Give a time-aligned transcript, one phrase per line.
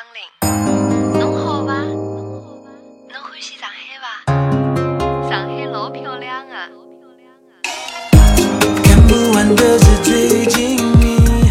[0.00, 1.74] 光临，侬好伐？
[1.74, 4.24] 侬欢喜上海伐？
[5.28, 6.70] 上海老漂亮啊！
[8.82, 11.50] 看不完的字追紧你。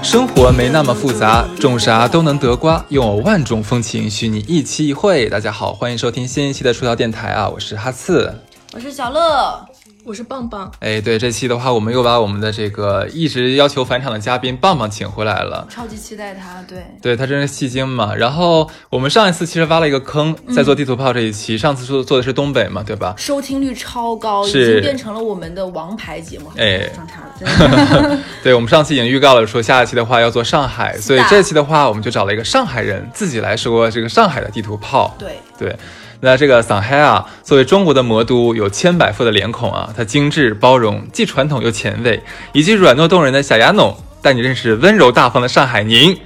[0.00, 5.28] 生活没那么复杂，种啥都能得瓜，用我万种风情许你一期一会。
[5.28, 8.32] 大家好，欢迎收听新一期的出逃电台啊，我是哈刺。
[8.74, 9.68] 我是小乐，
[10.06, 15.66] 我是棒棒，哎，对，这期的话，我们又把我们的这个一直要求返场的嘉宾棒棒请回来了。
[15.68, 16.62] 超级期待他。
[16.68, 18.14] 对，对他真是戏精嘛。
[18.14, 23.16] 然后我们上一次其实挖了一个坑，在做地图炮这一期，上次做做的是东北嘛，对吧？
[23.18, 26.52] 收听率超高，已经变成了我们的王牌节目。
[26.56, 28.18] 哎上叉了，真的。
[28.44, 35.12] 对，我们上次已经预告了，说下一期的话要做上海，所以这期的话，我们就找了一个上海人自己来说这个上海的地图炮。
[35.18, 35.76] 对，对，
[36.20, 46.18] 那这个上海啊，作为中国的魔都，有千百副的脸孔啊，它精致包容，既传统又前卫，以及软糯动人的小丫�农，带你认识温柔大方的上海宁。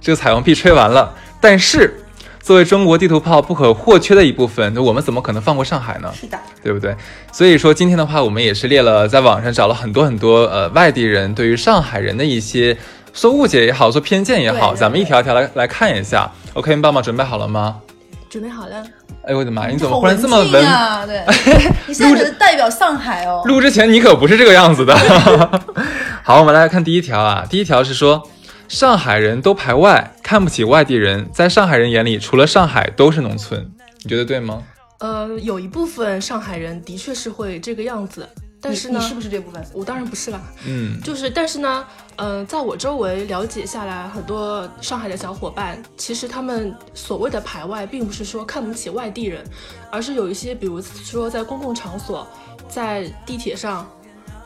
[0.00, 2.04] 这个彩虹屁吹完了，但是
[2.40, 6.12] 作为中国地图炮不可或缺的一部分，那我们怎么可能放过上海呢？
[6.14, 6.94] 是的，对不对？
[7.32, 12.76] 所以说今天的话，我们也是列了在网上找了很多很多呃外地人对于上海人的一些
[13.12, 16.30] 说误解也好，说偏见也好，对对咱们一条一条来来看一下。
[16.52, 17.80] OK，棒棒准备好了吗？
[18.28, 18.84] 准备好了。
[19.26, 19.66] 哎呦我的妈！
[19.68, 20.66] 你怎么忽然这么文？
[20.66, 21.06] 啊？
[21.06, 21.22] 对，
[21.88, 23.42] 你现在可是代表上海哦。
[23.46, 24.94] 录之前你可不是这个样子的。
[26.22, 27.46] 好，我们来看第一条啊。
[27.48, 28.28] 第一条是说，
[28.68, 33.66] 上海人都排外，看不起外地人，在上海人眼里，除了上海都是农村。
[34.02, 34.62] 你觉得对吗？
[35.00, 38.28] 呃，有一部分上海人的确是会这个样子，
[38.64, 39.62] 但是呢，你你是不是这部分？
[39.74, 40.40] 我当然不是啦。
[40.66, 49.44] 嗯，就是，但是呢，嗯、在我周围了解下来，很多上海的小伙伴，其实他们所谓的排外，并不是说看不起外地人，
[49.90, 52.26] 而是有一些，比如说在公共场所，
[52.66, 53.86] 在地铁上，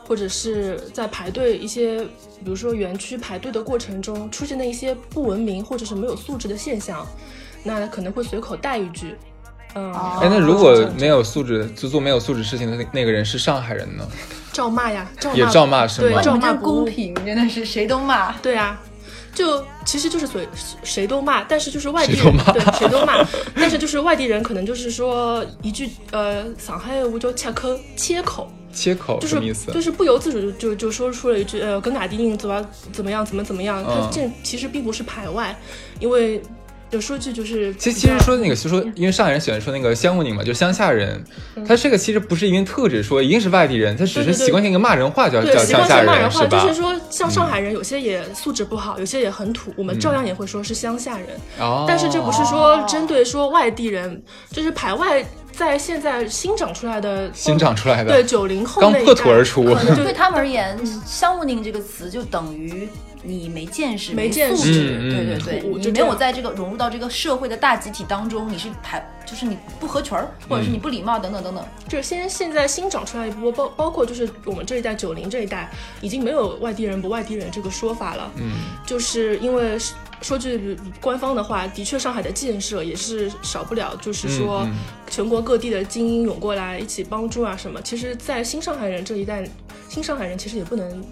[0.04, 2.04] 或者是在排队一些，
[2.42, 7.06] 比如说园区排队的过程中出现的一些不文明或者是没有素质的现象，
[7.62, 9.14] 那可能会随口带一句，
[9.74, 10.18] 嗯，哦。
[10.22, 14.06] 哎，那如果没有素质，就做没有素质事情的那那个人是上海人呢？
[14.52, 15.36] 照骂呀，照骂。
[15.36, 16.08] 也照骂是吗？
[16.08, 18.32] 对，照骂公平，真的是谁都骂。
[18.42, 18.80] 对啊，
[19.34, 20.48] 就其实就是随
[20.82, 22.44] 谁都骂，但是就是外地谁都骂。
[22.52, 29.70] 人对谁都骂，但是就是外地人可能就是说一句呃上海话就切口切口，切口就是什么意思？
[29.70, 33.86] 就是不由自主就就就说出了一句呃跟外地人怎么怎么样怎么怎么样，嗯。
[33.86, 35.56] 他这其实并不是排外，
[36.00, 36.42] 因为
[36.90, 41.22] 就说句就是其实其实说那个，就说因为上海人喜欢说那个乡务宁嘛，就是乡下人，
[41.66, 51.28] 他这个其实不是因为特指说一定是外地人，他只是习惯性一个骂人话叫叫对习惯乡下人，性骂人话，就是说像上海人有些也素质不好，有些也很土，我们照样也会说是乡下人。
[51.58, 59.64] 哦，但是这不是说针对说外地人，就是排外在现在新长出来的新长出来的，对九零后刚那一代破土而出。
[59.74, 62.88] 可能就对他们而言，“乡务宁”这个词就等于
[63.22, 64.72] 你没见识、没见识
[65.10, 71.64] 对对对，你没有在这个融入到这个社会的大集体当中，你是排，就是你不合群儿，或者是你不礼貌等等等等。
[71.88, 75.70] 就是现现在新长出来一波，包包括就是我们这一代九零这一代，
[76.00, 78.30] 已经没有外地人不外地人这个说法了。
[78.36, 78.52] 嗯，
[78.86, 79.76] 就是因为
[80.22, 84.66] 说句官方的话，的确上海的建设也是少不了，就是说
[85.10, 87.82] 全国各地的精英涌过来一起帮助啊什么。
[87.82, 89.44] 其实，在新上海人这一代，
[89.88, 91.04] 新上海人其实也不能。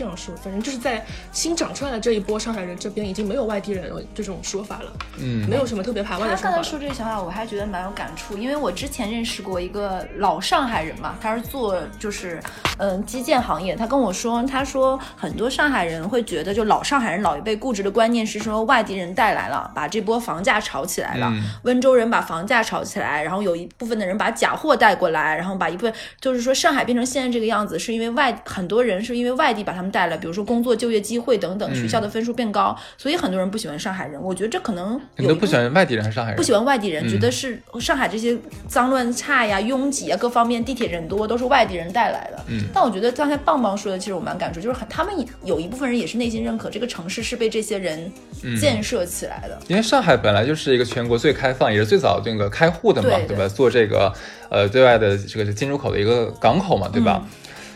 [0.00, 6.54] 这样说，反正就是在新长出来的这一波上海人这边，已经没有外地人有这种说法了，嗯，没有什么特别排外的说法了。
[6.54, 12.40] 刚才说这个想法，我还觉得蛮有感触，因为我之前认识过一个老上海人嘛，他是做就是
[12.78, 34.20] 嗯基建行业，他跟我说，他说很多上海人会觉得，就老上海人老一辈固执的观念是说外地人带来了，把这波房价炒起来了，嗯温州人把房价炒起来，然后有一部分的人把假货带过来，然后把一部分就是说上海变成现在这个样子，是因为外很多人是因为外地把他们带来，比如说工作就业机会等等，学校的分数变高，所以很多人不喜欢上海人。
[34.22, 36.36] 我觉得这可能你都不喜欢外地人还是上海人？
[36.36, 38.36] 不喜欢外地人，嗯觉得是上海这些
[38.68, 42.44] 脏乱差呀、拥挤啊各方面，地铁人多都是外地人带来的。
[42.48, 45.12] 嗯但我觉得刚才棒棒说的，其实我蛮感触，就是很他们
[45.44, 48.10] 有一部分人也是内心认可这个城市是被这些人
[48.42, 49.58] 嗯建设起来的。
[49.68, 53.48] 因为上海本来就是一个全国最开放，也是最早这个开户的嘛，对对吧？
[53.48, 54.12] 做这个
[54.48, 57.22] 呃对外的这个进出口的一个港口嘛，对吧？
[57.24, 57.28] 嗯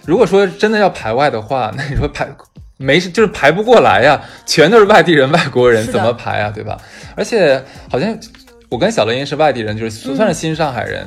[0.07, 2.29] 如果说真的要排外的话， 那你说排
[2.77, 6.77] 没事就是排不过来呀，全都是外地人、外国人，怎么排啊，对吧？
[7.17, 8.19] 而且好像
[8.69, 11.07] 我跟小乐音是外地人，就是算是新上海人。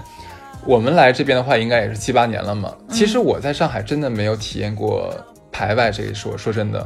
[0.65, 2.73] 我们来这边的话，应该也是七八年了嘛。
[2.89, 5.13] 其实我在上海真的没有体验过
[5.51, 6.85] 排外这一说，说真的，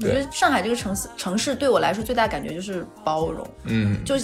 [0.00, 4.14] 我觉得上海这个城市城市对我来说最大感觉就是包容，嗯，就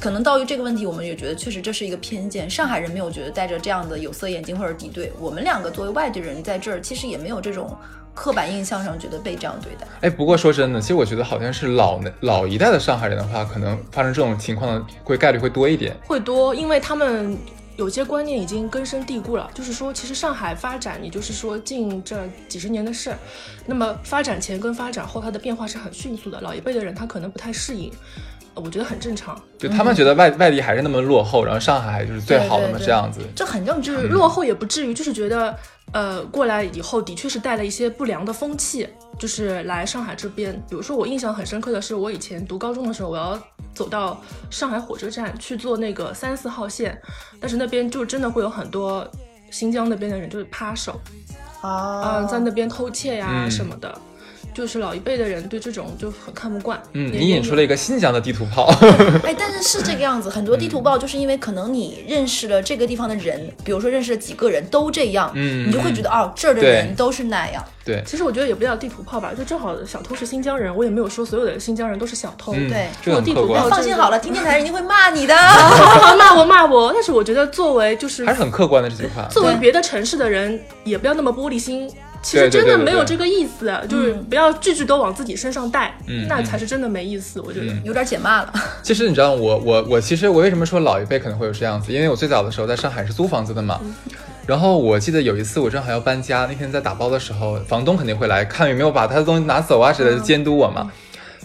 [0.00, 2.48] 可能到于这个问题，我们也觉得确实这是一个偏见。
[2.48, 7.76] 上海人没有觉得戴着这样的有色眼镜或者敌对，我们两个作为外地人在这儿，其实也没有这种
[8.14, 9.86] 刻板印象上觉得被这样对待。
[10.02, 15.96] 哎，不过说真的，其实我觉得好像是老老一代的上海人的话，可能发生这种情况的会概率会多一点。
[16.06, 17.36] 会多，因为他们
[17.76, 19.50] 有些观念已经根深蒂固了。
[19.54, 23.18] 就是说，其实上海发展，也就是说近这几十年的事儿。
[23.66, 26.40] 那么发展前跟发展后，它的变化是很迅速的。
[26.40, 27.90] 老一辈的人他可能不太适应，
[28.54, 29.40] 我觉得很正常。
[29.58, 33.20] 就他们觉得外外地还是那么落后，然后上海就是最好的嘛，对对对这样子。
[33.34, 34.08] 这很正就是。
[34.08, 35.56] 落后也不至于，就是觉得，
[35.92, 40.52] 呃，过来以后的确是带了一些不良的风气，就是来上海这边。
[40.68, 43.40] 比如说，我印象很深刻的是，我以前读高中的时候，我要
[43.74, 44.20] 走到
[44.50, 46.96] 上海火车站去坐那个三四号线，
[47.40, 49.06] 但是那边就真的会有很多
[49.50, 51.00] 新疆那边的人，就是扒手，
[51.60, 53.98] 啊嗯、在那边偷窃呀、嗯什么的。
[54.54, 56.80] 就是老一辈的人对这种就很看不惯。
[56.92, 58.72] 嗯，你引出了一个新疆的地图炮。
[59.24, 67.62] 哎，但是是这个样子，很多地图炮就是因为可能你认识了这个地方的人，比如说认识了几个人都这样，嗯你就会觉得哦，这儿的人都是那样。
[67.84, 72.54] 对，其实我觉得也不叫地图炮吧，就正好小偷是新疆人，我也没有说所有的新疆人都是小偷。
[72.54, 75.34] 嗯对这个很客观我地图炮，放心好了，听电台人一定会骂你的。
[76.16, 79.26] 骂我骂我，但是我觉得作为就是还是很客观的这句话。
[79.30, 81.90] 作为别的城市的人，也不要那么玻璃心。
[82.24, 87.40] 其实真的没有这个意思，就是不要句句都往自己身上带，嗯那才是真的没意思。
[87.40, 88.52] 我觉得，嗯有点解骂了。
[88.82, 91.92] 其实你知道我我我其实我为什么说老一辈可能会有这样子？
[91.92, 93.78] 因为我最早的时候在上海是租房子的嘛。
[94.46, 100.90] 然后我记得有一次我正好要搬家，那天在打包的时候，房东肯定会来看有没有把他的东西拿走啊之类的，监督我嘛。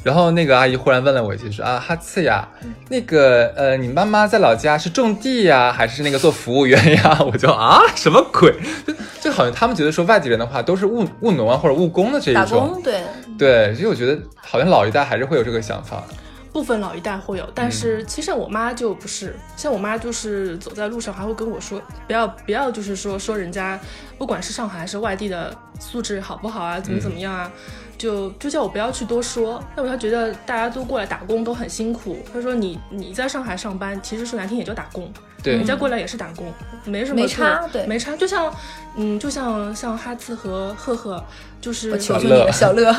[0.03, 2.47] 然后那个阿姨忽然问了我一句说啊哈次呀，
[2.89, 7.17] 那个呃你妈妈在老家是种地呀，还是那个做服务员呀？
[7.31, 8.53] 我就啊什么鬼？
[8.87, 12.45] 就就好像他们觉得说外地人的话都是务务农啊或者务工的这一种打。
[12.45, 13.03] 工对，
[13.37, 16.03] 对，所以我觉得好像老一代还是会有这个想法。
[16.51, 23.79] 部分老一代会有，但嗯是其实我妈就不是，像我妈就是走在路上还会跟我说，不要不要，就是说说人家
[24.17, 27.51] 不管是上海还是外地的素质好不好啊，怎么怎么样啊，
[27.99, 35.11] 就就叫我不要去多说，要不他觉得大家都过来打工都很辛苦，他说你你在上海上班，其实说难听也就打工，
[35.43, 36.51] 对人家过来也是打工，
[36.85, 38.51] 没什么没差对没差，就像
[38.95, 41.23] 嗯，就像像哈次和赫赫，
[41.59, 42.89] 就是我求小乐求你了， 小乐。
[42.89, 42.95] 啊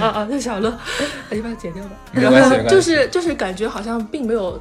[0.00, 0.28] 啊啊！
[0.30, 0.72] 那小乐，
[1.30, 1.90] 你把它剪掉吧。
[2.12, 4.60] 没关系没关系就是就是感觉好像并没有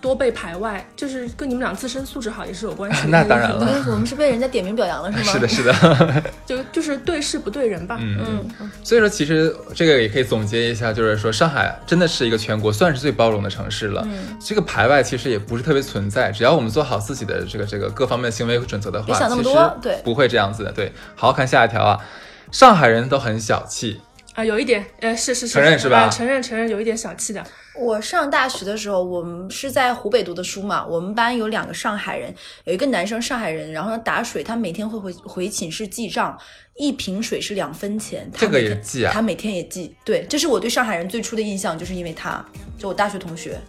[0.00, 3.08] 多被排外，就是跟你们俩自身素质好也是有关系的。
[3.12, 5.32] 那当然了哎 我们是被人家点名表扬了是吗？
[5.32, 6.22] 是的，是的。
[6.46, 7.98] 就就是对事不对人吧。
[8.00, 8.48] 嗯，
[8.82, 14.02] 所以说其实这个也可以总结一下，就是说上海真的是一个全国算是最包容的城市了。
[14.06, 20.72] 嗯这个排外其实也不是特别存在，只要我们做好自己的这个这个各方面的行为准则的话，别想那么其实多对不会这样子的。
[20.72, 21.98] 对，好好看下一条啊，
[22.52, 24.00] 上海人都很小气，
[24.34, 27.44] 啊，有一点，呃，是是是，承认是吧啊承认承认，有一点小气的。
[27.78, 30.84] 我上大学的时候，我们是在湖北读的书嘛。
[30.86, 32.34] 我们班有两个上海人，
[32.64, 36.38] 有一个男生上海人，然后呢打水，他每天会回回寝室记账，
[36.76, 38.30] 一瓶水是两分钱。
[38.32, 39.94] 他这个每天也记啊他每天也记。
[40.04, 42.44] 对，这是我对上海人最初的印象，就是因为他，
[42.78, 43.60] 就我大学同学，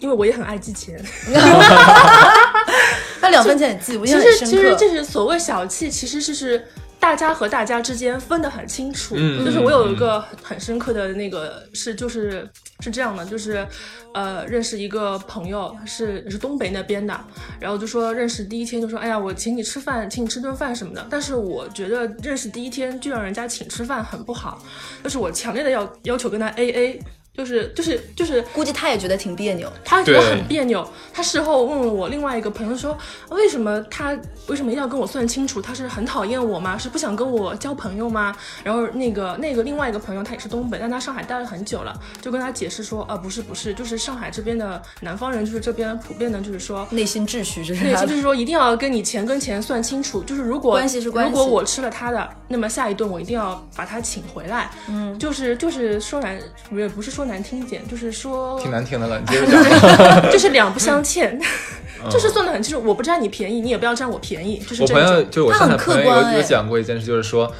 [0.00, 1.00] 因为我也很爱记钱，
[3.20, 4.46] 他两分钱也记，我印其象很深刻。
[4.46, 6.66] 实其实这是所谓小气，其实就是
[7.00, 9.14] 大家和大家之间分得很清楚。
[9.18, 12.48] 嗯就是我有一个很很深刻的那个是就是
[12.80, 13.66] 是这样的，就是
[14.12, 17.18] 呃认识一个朋友是是东北那边的，
[17.58, 21.04] 然后就说认识第一天就说哎呀我请你吃饭，请你吃顿饭什么的。
[21.10, 24.62] 但是我觉得认识第一天就让人家请吃饭很不好，
[25.02, 27.00] 就是我强烈的要要求跟他 A A。
[27.40, 29.66] 就是就是就是估计他也觉得挺别扭。
[29.82, 30.86] 他觉得很别扭。
[31.10, 32.96] 他事后问了我另外一个朋友说，
[33.30, 34.14] 为什么他
[34.46, 35.62] 为什么一定要跟我算清楚？
[35.62, 36.76] 他是很讨厌我吗？
[36.76, 38.36] 是不想跟我交朋友吗？
[38.62, 46.86] 然后那个那个另外一个朋友他也是东北，但他上海待了很久了，就跟他解释说，啊不是不是，就是上海这边的南方人，就是这边普遍的，就是说。
[46.90, 54.70] 内心秩序，这是就是说一定要跟你钱跟钱算清楚，就是如果关系是关系如果我吃了他的，那么下一顿我一定要把他请回来。
[54.88, 56.38] 嗯，就是就是说难，
[56.72, 59.18] 也不是说难听一点，就是说挺难听的了。
[59.20, 60.28] 你接着讲。
[60.30, 61.38] 就是两不相欠，
[62.04, 62.82] 嗯就是算得很清楚。
[62.86, 65.22] 我不占你便宜，你也不要占我便宜，就是我朋友。
[65.24, 67.50] 就我上海他很客朋友有有讲过一件事，就是说。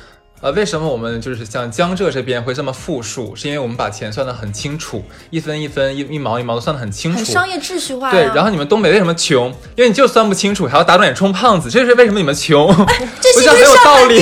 [0.43, 3.37] 呃，为什么我们就是像江浙这边会这么富庶？
[3.37, 8.12] 是因为我们把钱算得很清楚，一分一分、一一毛一毛都算得很清楚，很商业秩序化呀。
[8.15, 9.49] 对，然后你们东北为什么穷？
[9.77, 12.75] 因为你就算不清楚，还要打肿脸充胖子，这是为什么你们穷。
[13.21, 14.21] 这想 很有道理。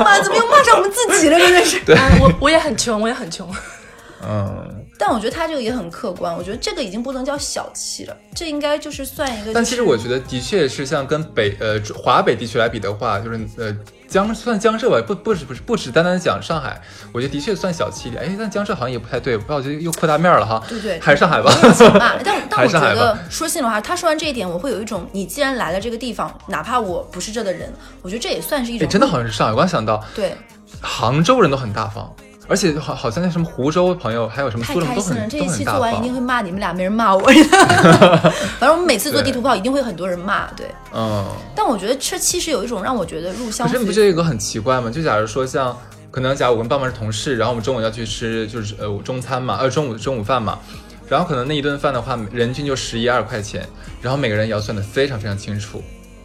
[0.00, 0.18] 吗？
[0.20, 1.38] 怎么又骂上我们自己了？
[1.38, 1.78] 真的是。
[1.92, 3.48] 哎我我也很穷，我也很穷。
[4.28, 13.74] 嗯，但我觉得他这个也很客观，我觉得这个已经不能叫小气了，这应该就是算一个、但其实我觉得的确是像跟北呃华北地区来比的话，就是呃
[14.06, 16.78] 江算江浙吧，不不是不是不只单单讲上海，
[17.12, 18.22] 我觉得的确算小气一点。
[18.22, 20.62] 哎，但江浙好像也不太对，不知道我觉得又扩大面了哈。
[20.68, 21.50] 对对还是上海吧。
[21.98, 30.36] 吧，但 但我觉得说心里话，他说完这一点，我会有一种，你既然来了这个地方，哪怕我不是这的人，我觉得这也算是一哎，种真的好像是上海，我刚想到，对，
[30.82, 32.14] 杭州人都很大方，
[32.50, 35.28] 而且好好像那什么湖州朋友，还有什么太苏州开心了！
[35.28, 36.12] 这一期很大做完一定。
[36.12, 37.22] 会骂你们俩，没人骂我。
[38.58, 40.48] 反正我们每次做地图炮，一定会很多人骂。
[40.56, 44.90] 对，嗯，但我觉得这其实有一种让我觉得入乡可是你不随觉得有一个很奇怪吗？
[44.90, 45.78] 就假如说像，
[46.10, 50.58] 可能假如我跟棒棒是同事，然后我们中午要去吃就是呃中餐嘛，呃中午中午饭嘛，
[51.08, 53.64] 然后可能那一顿饭的话，人均就十一二块钱，
[54.02, 55.80] 然后每个人也要算得非常非常清楚。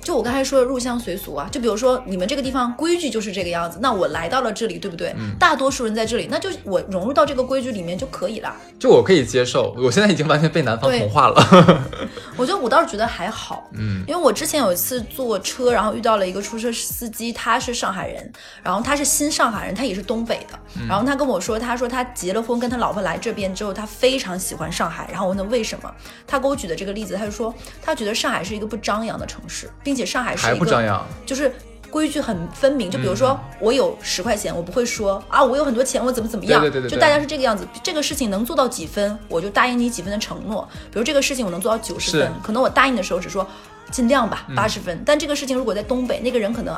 [0.05, 5.11] 就我刚才说的入乡随俗啊，就比如说你们这个地方规矩就是这个样子，那我来到了这里，对不对？
[5.17, 8.55] 嗯大多数人在这里，那就我融入到这个规矩里面就可以了。
[8.77, 11.83] 就我可以接受，我现在已经完全被南方同化了。
[12.37, 18.31] 我觉得我倒是觉得还好，嗯，因为我之前有一次坐车，然后遇到了一个出租车司机，他是上海人，
[18.61, 25.91] 然后他是新上海人，他也是东北的，嗯然后他跟我说，他说他结了婚，跟他老婆来这边之后，他非常喜欢上海，然后我问他为什么，
[26.27, 31.51] 他给我举的这个例子，他就说他觉得上海是一个不张扬的城市，并且上海是一个就是
[31.89, 32.91] 规矩很分明。
[32.91, 36.59] 就比如说，我有十块钱，我不会说啊，我有很多钱，我怎么怎么样。
[36.59, 40.67] 对对对对对就大家是这个样子，这个事情能做到几分，我就答应你几分的承诺。
[40.91, 43.47] 比如这个事情我能做到九十分，可能我答应的时候只说
[43.89, 45.01] 尽量吧，嗯八十分。
[45.05, 46.77] 但这个事情如果在东北，那个人可能。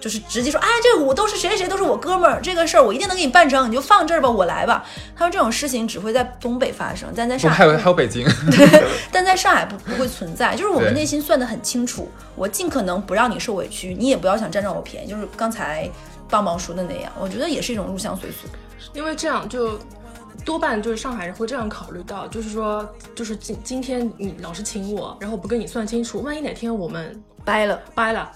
[0.00, 4.84] 就是直接说，哎，这个我都是谁谁谁都是我哥们儿，这个事儿我一定能给你办成，你就放这儿吧，我来吧。
[5.14, 15.88] 他说这种事情只会在东北发生，但在上海还有还有北京，对 但在上海不不会存在，就是我们内心算得很清楚，我尽可能不让你受委屈，你也不要想占着我便宜，就是刚才
[16.28, 18.48] 棒棒说的那样，我觉得也是一种入乡随俗。
[18.94, 19.78] 因为这样就
[20.44, 28.30] 多半就是上海人会这样考虑到，就是说，就是今今天你老是请我，然后不跟你算清楚，万一哪天我们掰了，掰了。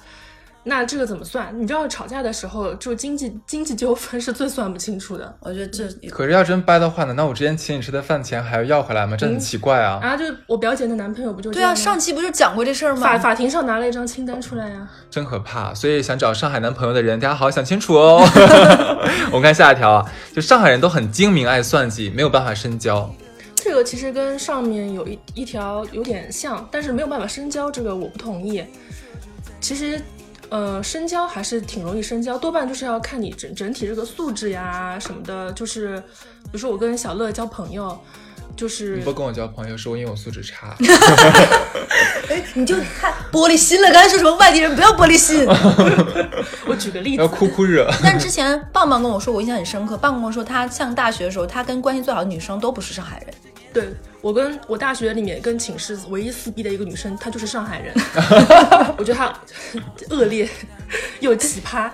[0.66, 1.54] 那这个怎么算？
[1.60, 9.14] 你知道吵架的时候，就经济经济纠纷是最算不清楚的我觉得这可是要真掰的话，难道我之前请你吃的饭钱还要要回来吗？
[9.14, 10.00] 这很奇怪啊！
[10.02, 10.16] 啊！
[10.16, 13.02] 就我表姐的男朋友不就对啊，上期不就讲过这事儿吗？
[13.02, 18.22] 法法庭上拿了一张清单出来呀、真可怕，所以想找上海男朋友的人，大家好好想清楚哦。
[19.28, 23.12] 我们看下一条啊，就上海人都很精明爱算计，没有办法深交。
[23.54, 28.64] 这个其实跟上面有一一条有点像，但是没有办法深交，这个我不同意。
[29.60, 29.98] 其实，
[30.54, 35.50] 呃，深交还是挺容易深交，多半就是要看你整整体这个素质呀什么的。
[35.50, 35.98] 就是，
[36.44, 38.00] 比如说我跟小乐交朋友，
[38.54, 40.76] 就是你不跟我交朋友，是我因为我素质差。
[42.30, 43.90] 哎，你就太玻璃心了。
[43.90, 45.44] 刚才说什么外地人不要玻璃心。
[46.68, 47.90] 我举个例子要子，哭哭热。
[48.00, 49.96] 但之前棒棒跟我说，我印象很深刻。
[49.96, 53.34] 棒棒跟我说，他上大学的时候，他跟关系最好的女生都不是上海人。
[53.74, 53.88] 对
[54.22, 57.92] 我跟我大学里面跟寝室唯一撕逼的一个女生，她就是上海人，
[58.96, 59.34] 我觉得她
[60.10, 60.48] 恶劣
[61.20, 61.90] 又奇葩，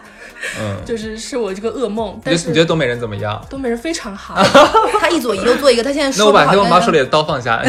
[0.60, 2.14] 嗯，就是是我这个噩梦。
[2.16, 3.42] 你但是觉得你觉得东北人怎么样？
[3.48, 4.34] 东北人非常好，
[5.00, 7.60] 他一左一右做一个，他现在那我把说不好像黑龙妈手里的刀放下。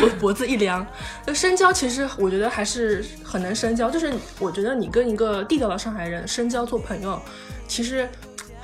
[0.00, 0.86] 我脖子一凉。
[1.26, 7.20] 那深交其实我觉得还是很能深交，就是我觉得你跟一个地道的上海人深交做朋友，
[7.66, 8.08] 其实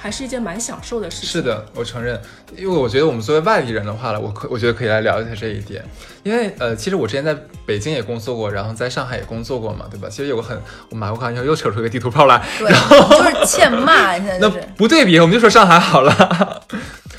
[0.05, 1.31] 还是一件蛮享受的事情。
[1.31, 2.21] 是，的，我承认，
[2.55, 5.83] 因为我觉得我们作为外地人的话呢，我可我觉得可以来聊一下这一点，
[6.23, 7.35] 因为呃，其实我之前在
[7.65, 10.07] 北京也工作过，然后在上海也工作过嘛，对吧？
[10.11, 14.69] 其实有个很，我马上又又扯出一个地图炮来，对，就是欠骂，现在 那就是。
[14.77, 16.63] 不对比，我们就说上海好了。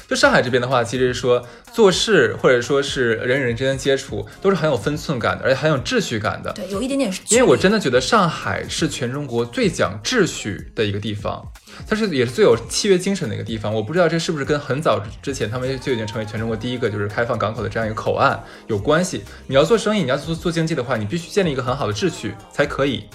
[0.07, 6.51] 就上海这边的话，其实说做事或者说是人与人之间的接触，都是很有分寸感的，而且很有秩序感的。
[6.53, 7.11] 对，有一点点。
[7.29, 11.43] 因为我真的觉得上海是全中国最讲秩序的一个地方，
[11.87, 13.73] 它是也是最有契约精神的一个地方。
[13.73, 19.23] 我不知道这是不是跟很早之前他们就已经成为全中国第一个就是开放港口的这样一个口岸有关系。
[19.47, 23.05] 你要做生意，你要做做经济的话，你必须建立一个很好的秩序才可以。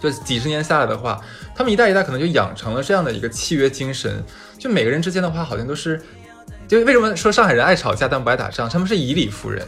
[0.00, 1.20] 就几十年下来的话，
[1.56, 4.24] 他们一代一代可能就养成了这样的一个契约精神。
[4.58, 6.02] 就每个人之间的话，好像都是，
[6.66, 8.68] 就为什么说上海人爱吵架但不爱打仗？
[8.68, 9.66] 他们是以理服人。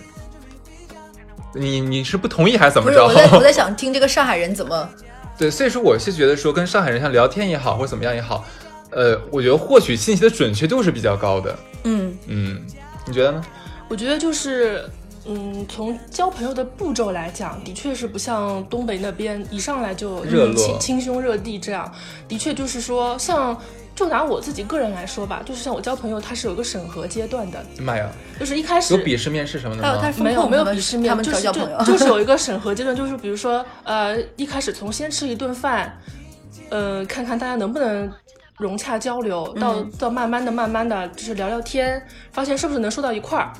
[1.55, 3.07] 你你是不同意还是怎么着？
[3.09, 4.89] 不是我在我在 想听这个上海人怎么
[5.39, 8.45] 对，所以说我是觉得说跟上海人像聊天也好，或者怎么样也好，
[8.91, 11.59] 呃，我觉得获取信息的准确度是比较高的。
[11.85, 12.61] 嗯嗯，
[13.07, 13.43] 你觉得呢？
[13.89, 14.85] 我觉得就是。
[15.27, 21.93] 嗯，从交朋友的步骤来讲，的确是不像东北那边一上来就热络亲亲兄热弟这样。
[22.27, 23.57] 的确就是说，像
[24.01, 29.89] 就拿我自己个人来说吧，就是像我交朋友，他是有个审核阶段的，妈呀，就是一开始有笔试面试什么的吗？
[29.91, 35.95] 还有他是没有没有他们鄙视面，他们就是交交朋友就就 是有一个审核阶段，就是比如说呃，一开始从先吃一顿饭，
[36.71, 38.11] 呃，看看大家能不能
[38.57, 42.03] 融洽交流，到、嗯到慢慢的慢慢的就是聊聊天，
[42.33, 43.53] 发现是不是能说到一块儿，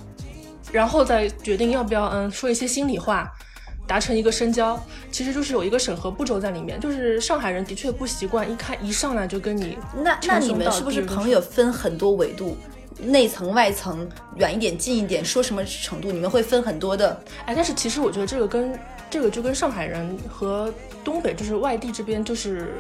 [0.73, 3.31] 然后再决定要不要嗯说一些心里话。
[3.91, 4.81] 达成一个深交，
[5.11, 6.79] 其实就是有一个审核步骤在里面。
[6.79, 12.57] 就是上海人的确不习惯一开一上来就跟你那那你们是不是朋友分很多维度？
[13.03, 16.13] 内层、外层，远一点、近一点，说什么程度？
[16.13, 17.21] 你们会分很多的。
[17.47, 18.79] 哎，但是其实我觉得这个跟
[19.11, 22.75] 这个就跟上海人和东北就是外地这边就是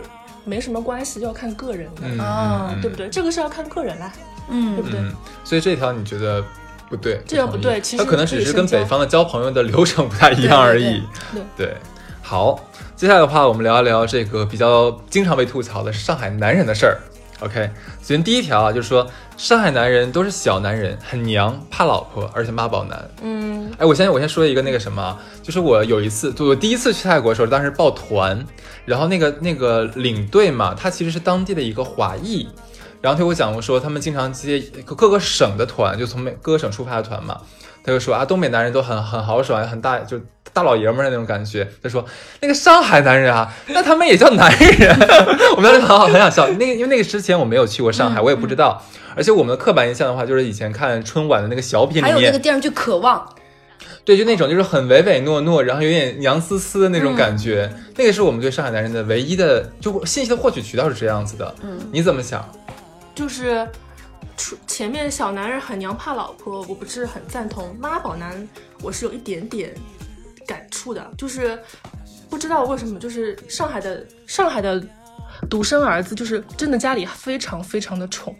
[0.44, 3.08] 没什么关系，要看个人的，嗯哦嗯嗯对不对？
[3.08, 4.12] 这个是要看个人啦，
[4.48, 5.00] 嗯对嗯不对？
[5.00, 5.12] 嗯，
[5.42, 6.44] 所以这条你觉得
[6.90, 7.22] 不对？
[7.26, 11.02] 这样不对其实它可能只是跟北方的交朋友的流程不太一样而已。
[11.32, 11.76] 对对，
[12.20, 16.98] 好，接下来的话，我们聊一聊这个比较经常被吐槽的是上海男人的事儿。
[17.40, 17.70] OK，
[18.02, 19.06] 首先第一条啊，就是说
[19.38, 23.10] 上海男人都是小男人，很娘，怕老婆，而且妈宝男。
[23.22, 28.44] 嗯，哎，我先我先说一个那个什么啊，就是我有一次，就我第一次去泰国的时候，当时报团，
[28.84, 32.46] 然后那个那个领队嘛，他其实是当地的一个华裔，
[33.00, 37.40] 然后他给我讲过说，他们经常接各个省的团，就从每各个省出发的团嘛，
[37.82, 40.20] 他就说啊，东北男人都很很豪爽，很大，就
[40.52, 41.66] 大老爷们儿的那种感觉。
[41.82, 42.04] 他说
[42.40, 44.96] 那个上海男人啊， 那他们也叫男人。
[45.56, 48.82] 我们当时很好很想笑，那个因为那个之前我没有去过上海，我也不知道。
[49.16, 53.18] 而且我们的刻板印象的话，就是以前看春晚的那个小品里还有那面个，电视剧《渴望》，
[54.04, 61.54] 对，就那种就是很唯唯诺诺，然后有点娘丝丝的那种感觉，那个是我们对上海男人的唯一的就信息的获取渠道是这样子的。
[61.62, 62.48] 嗯，你怎么想？
[63.20, 63.68] 就是
[64.34, 67.76] 出前面小男人很娘怕老婆，我不是很赞同。
[67.78, 68.48] 妈宝男
[68.80, 69.74] 我是有一点点
[70.46, 71.62] 感触的，就是
[72.30, 74.82] 不知道为什么，就是上海的上海的
[75.50, 78.34] 独生儿子，就是真的家里非常非常的宠。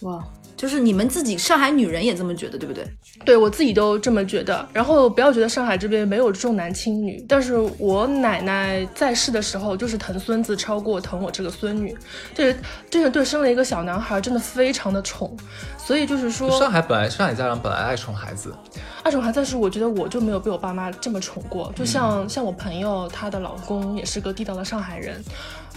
[0.00, 0.26] 哇，
[0.56, 2.84] 就是你们自己上海女人也这么觉得，对不对？
[3.24, 4.66] 对我自己都这么觉得。
[4.72, 11.96] 然后不要觉得上海这边没有重男轻女，但是我奶奶在世的时候就是疼孙子超过疼我这个孙女，
[12.34, 12.54] 这
[12.88, 15.36] 这个对生了一个小男孩真的非常的宠，
[15.76, 18.54] 所以就是说上海本来上海家长本来爱宠孩子，
[19.02, 21.72] 爱宠孩子，但是我觉得我就没有被我爸妈这么宠过。
[21.76, 25.22] 就像、像我朋友，她的老公也是个地道的上海人，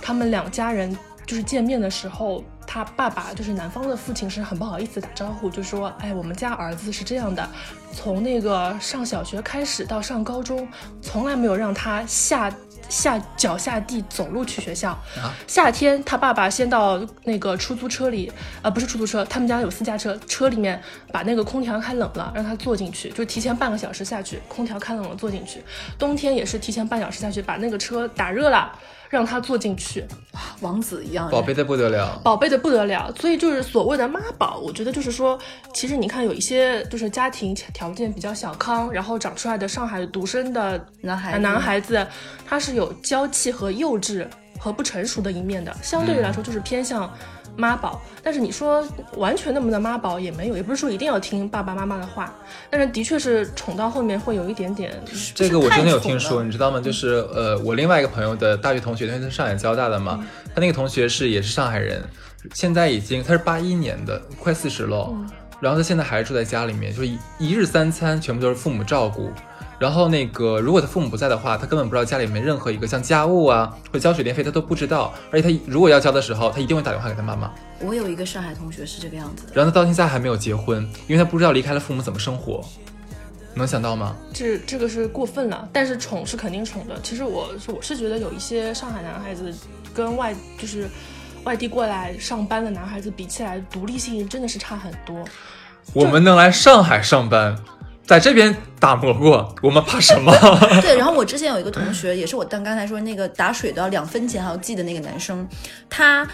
[0.02, 0.96] 他们两家人
[1.30, 7.48] 就是见面的时候，他爸爸就是男方的父亲是很不好意思打招呼，就说：“哎，我们家儿子是这样的，
[7.94, 10.68] 从那个上小学开始到上高中，
[11.04, 12.52] 从来没有让他下。”
[12.90, 14.90] 下脚下地走路去学校，
[15.22, 18.32] 啊夏天他爸爸先到那个出租车里，
[18.64, 20.82] 呃，不是出租车，他们家有私家车，车里面
[21.12, 25.64] 把那个空调开冷了，让他坐进去，就提前半个小时下去，空调开冷了坐进去。
[26.00, 28.72] 冬天也是提前半小时下去，把那个车打热了，
[29.10, 30.06] 让他坐进去，
[30.62, 32.22] 王子一样，宝贝的不得了。
[32.24, 33.12] 宝贝的不得了。
[33.20, 35.38] 所以就是所谓的妈宝，我觉得就是说，
[35.74, 42.06] 其实你看有一些就是家庭条件比较小康，然后长出来的上海独生的男孩男孩子，
[42.46, 44.28] 他是有娇气和幼稚
[44.60, 47.12] 和不成熟的一面的，相对于来说就是偏向
[47.60, 48.02] 妈宝。
[48.24, 48.86] 但是你说
[49.18, 52.34] 完全那么的妈宝也没有，也不是说一定要听爸爸妈妈的话，
[52.70, 54.92] 但是的确是宠到后面会有一点点。
[55.36, 56.80] 这个我真的有听说，你知道吗？
[56.80, 62.04] 就是呃，我另外一个朋友的大学同学，因为他是上海交大的嘛，他那个同学是也是上海人，
[62.54, 65.14] 现在已经他是八一年的，快四十了，
[65.60, 69.32] 然后他现在还是住在家里面，就是一一日三餐全部都是父母照顾。
[69.80, 75.14] 然后那个，如果他父母不在的话，他根本不知道家里面任何一个像家务啊或者交水电费，他都不知道。
[75.32, 77.50] 而且他如果要交的时候，他一定会打电话给他妈妈。
[77.80, 82.64] 我有一个上海同学是这个样子的，然后他到现在还没有结婚，因为他不知道离开了父母怎么生活。
[83.56, 84.16] 能想到吗？
[84.34, 87.00] 这这个是过分了，但是宠是肯定宠的。
[87.02, 89.54] 其实我是我是觉得有一些上海男孩子
[89.94, 90.88] 跟外就是
[91.46, 95.26] 外地过来上班的男孩子比起来，独立性真的是差很多。
[95.94, 97.58] 我们能来上海上班，
[98.10, 100.34] 在这边打磨过，我们怕什么？
[100.82, 105.48] 对，然后我之前有一个同学，也是我刚刚才说那个打水都要两分钱还要记的那个男生，
[105.88, 106.28] 他。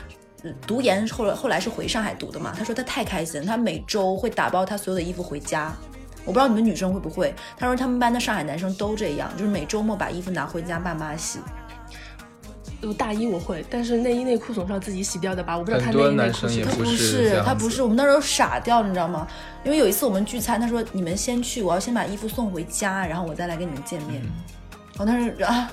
[0.44, 2.54] 呃读研后来后来是回上海读的嘛？
[2.56, 5.74] 他说他太开心，他每周会打包他所有的衣服回家。
[6.24, 7.34] 我不知道你们女生会不会？
[7.58, 11.40] 他说他们班的上海男生都这样，就是每周末把衣服拿回家爸妈洗。
[12.82, 15.58] 有大衣我会，但是内衣内裤总是要自己洗掉的吧？
[15.58, 19.28] 我不知道他内很多男衣内裤是生也不他不是他不是，我们那时候傻掉，你知道吗？
[19.64, 24.22] 因为有一次我们聚餐，他说你们先去，我要先把衣服送回家，然后我再来跟你们见面。
[24.98, 25.72] 然后当时啊，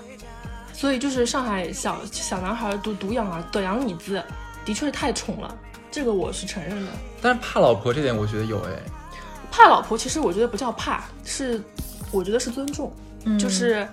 [0.73, 4.23] 所以就是上海小小男孩独独养儿短养椅子，
[4.65, 5.55] 的确是太宠了，
[5.91, 6.91] 这个我是承认的。
[7.21, 8.71] 但是怕老婆这点，我觉得有哎。
[9.51, 11.61] 怕老婆，其实我觉得不叫怕，是
[12.11, 12.91] 我觉得是尊重，
[13.25, 13.87] 嗯就是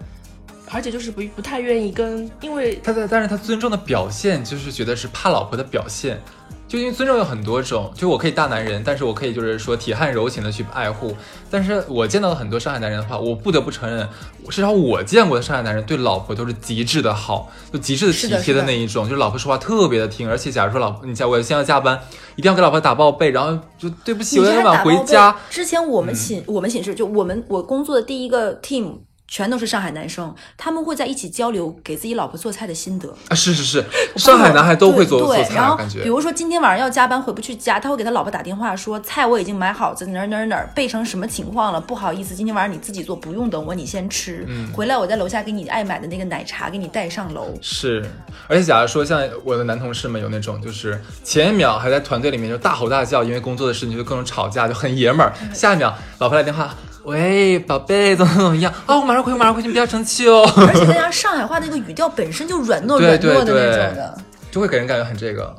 [0.72, 6.22] 而且就是不不太愿意跟，因为他的，但是他尊重的表现，就是觉得是怕老婆的表现。
[6.68, 11.18] 就因为尊重有很多种，就我可以大男人，但是我可以就是说铁汉柔情的去爱护。
[11.50, 14.08] 但是我见到了很多上海男人的话，我不得不承认，
[14.52, 22.00] 至少我见过的上海男人对老婆都是极致的好，就极致的体贴是的是的那一种，就是老婆说话特别的听，而且假如说老婆你家我现在要加班，
[22.36, 25.36] 一定要给老婆打报备，然后就对不起，我有点晚回家。
[25.50, 29.00] 之前我们寝、我们寝室就我们我工作的第一个 team
[29.30, 33.08] 全都是上海男生，他们会在一起交流给自己老婆做菜的心得。
[33.30, 36.10] 啊，是是是，上海男孩都会做做对，菜然，后感觉比。
[36.10, 44.46] 如说今天晚上要加班回不去家，他会给他老婆打电话说菜我已经买好，在哪儿哪儿哪儿备成什么情况了，不好意思，今天晚上你自己做，不用等我，你先吃。
[44.48, 47.54] 嗯回来我在楼下给你爱买的那个奶茶给你带上楼。
[47.62, 48.04] 是，
[48.48, 58.72] 而且假如说像我的男同事们有那种，就是前一秒还在团队里面就大吼大叫，因为工作的事情就各种吵架，就很爷们儿，嗯下一秒老婆来电话，喂，宝贝，怎么怎么样？
[58.88, 64.18] 哦，我马上回，我马上回去，你不要生气哦，而且再加上上海话那个语调本身就软糯对对软糯的那种的。
[64.52, 65.56] 就会给人感觉很这个。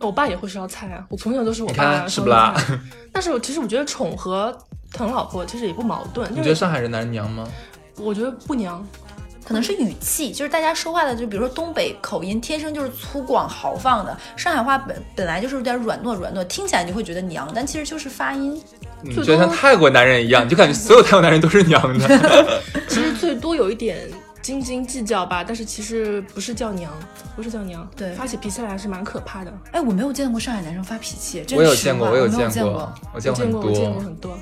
[0.00, 2.54] 我爸也会烧菜啊，我从小都是我你爸看是不啦。
[3.12, 4.56] 但是我其实我觉得宠和
[4.92, 7.46] 疼老婆其实也不矛盾， 你觉得上海人男人娘吗？
[7.96, 8.82] 我觉得不娘，
[9.44, 18.60] 可能是语气，就是大家说话的，就比如说东北口音，天生就是粗犷豪放的；上海话本本来就是有点软糯软糯，听起来你会觉得娘，但其实就是发音。
[19.16, 22.60] 就觉得像泰国男人一样，你就感觉所有泰国男人都是娘的。
[22.86, 23.98] 其实最多有一点
[24.42, 26.90] 斤斤计较吧，但是其实不是叫娘，
[27.36, 29.52] 不是叫娘，对发起脾气来还是蛮可怕的。
[29.72, 32.92] 哎，我没有见过上海男生发脾气，真我有见过，我有有见过。
[33.12, 33.60] 我见过，很多。
[33.60, 34.38] 我见过很多。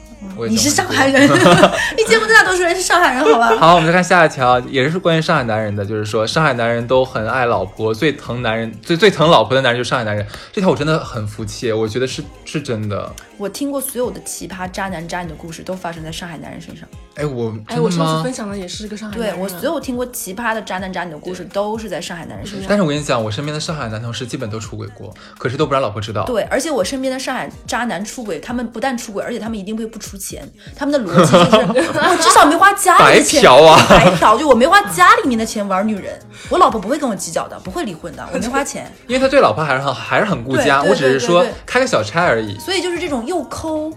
[0.49, 1.23] 你是上海人，
[1.97, 3.57] 你见过的大多数人是上海人，好吧？
[3.57, 10.27] 好，我们再看下一条，也是关于上海男人的，就是说上海男人都很爱老婆，最疼男人最最疼老婆的男人就是上海男人。
[10.53, 13.13] 这条我真的很服气，我觉得是是真的。
[13.37, 16.89] 我听过所有的奇葩渣男渣女的故事，都发生在上海男人身上。
[17.15, 18.33] 哎，我哎，我上次分？
[18.33, 19.37] 享的也是个上海男人啊。
[19.37, 22.67] 对我所有听过奇葩的渣男渣女的故事，都是在上海男人身上。
[22.69, 26.27] 但是我跟你讲，我身边的上海男同事基本都出轨过，可是都不让老婆知道。
[26.27, 30.47] 对，而且我身边的上海渣男出轨，他们不但出轨，而且他们一定会不出钱。
[30.77, 36.21] 他们的逻辑就是， 我至少没花家里的钱，白嫖啊白嫖，就我没花家里面的钱玩女人，
[36.51, 38.93] 我老婆不会跟我计较的，不会离婚的，我没花钱。
[39.09, 42.59] 因为他对老婆还是很还是很顾家，我只是说开个小差而已。
[42.59, 43.91] 所以就是这种又抠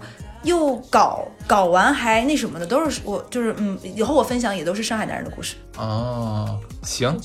[0.44, 5.54] 又搞，搞完还那什么的，都是我就是嗯，以后我分享也都是上海男人的故事。
[5.76, 7.16] 哦，行，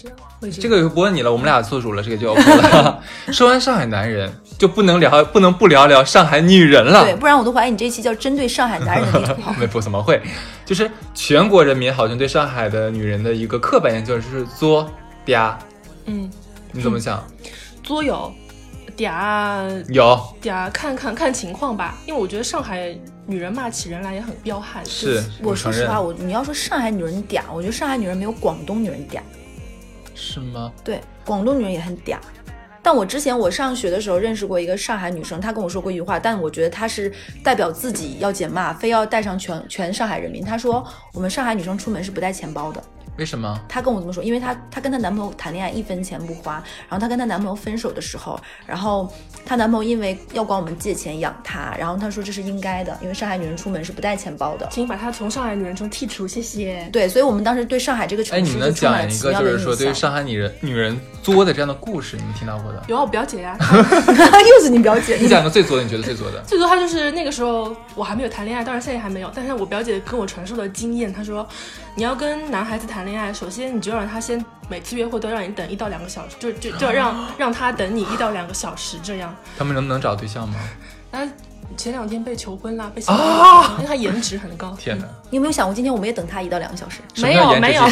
[0.42, 3.04] 这这个就不问你了，我们俩做主了，这个就 OK 了。
[3.34, 7.04] 说完上海男人，就不能聊，不能不聊聊上海女人了。
[7.04, 9.52] 对，不然我都怀疑你这一期叫针对上海男人的那套。
[9.60, 10.22] 没不怎么会，
[10.66, 14.90] 就是全国人民好像对上海的女人的一个刻板印象就是作
[15.26, 15.56] 嗲，
[16.06, 16.30] 嗯，
[16.72, 17.22] 你怎么想？
[17.84, 18.32] 作有
[18.98, 24.84] 嗲有嗲，看看看情况吧，因为我觉得上海女人骂起人来也很彪悍。
[24.86, 29.20] 是，我说实话，我你要说上海女人嗲，我觉得上海女人没有广东女人嗲。
[30.16, 30.72] 是吗？
[30.84, 32.18] 对，广东女人也很嗲。
[32.82, 37.12] 但我之前我上学的时候认识过一个上海女生，她跟我说过一句话，但我觉得她是
[37.44, 40.44] 代表自己要减骂，非要带上全全上海人民。
[40.44, 40.84] 她说
[41.14, 42.82] 我们上海女生出门是不带钱包的。
[43.18, 43.60] 为什么？
[43.68, 49.12] 她跟我这么说，因为她她跟她男朋友谈恋爱一分钱不花，然后她跟她男朋友分手的时候，然后
[49.46, 54.68] 她男朋友因为要管我们借钱养她，然后她说这是应该的，因为上海女人出门是不带钱包的。
[54.72, 56.88] 请把她从上海女人中剔除，谢谢。
[56.92, 59.96] 对，所以我们当时对上海这个哎，城市你们能就充满讲一个了奇妙的印就是说对于象。
[59.96, 62.84] 上海女人女人作的这样的故事，你们听到过的？
[62.88, 63.78] 有啊，我表姐呀、她
[64.42, 66.42] 又是你表姐，你讲个最作的，你觉得最作的？
[66.46, 69.32] 最作她就是那个时候我还没有谈恋爱，当然现在还没有。
[69.36, 71.48] 但是我表姐跟我传授的经验，她说
[71.98, 79.36] 你要跟男孩子谈恋爱，首先你就让他先每次约会都让你等一到两个小时，就就就让让他等你一到两个小时这样。
[79.58, 80.60] 他们能不能找对象吗？
[81.10, 81.28] 那
[81.76, 84.78] 前两天被求婚啦，被求婚了，因为他颜值很高。
[84.80, 85.06] 天哪！
[85.32, 87.00] 你有没有想过，今天我们也等他一到两个小时？
[87.16, 87.84] 没有没有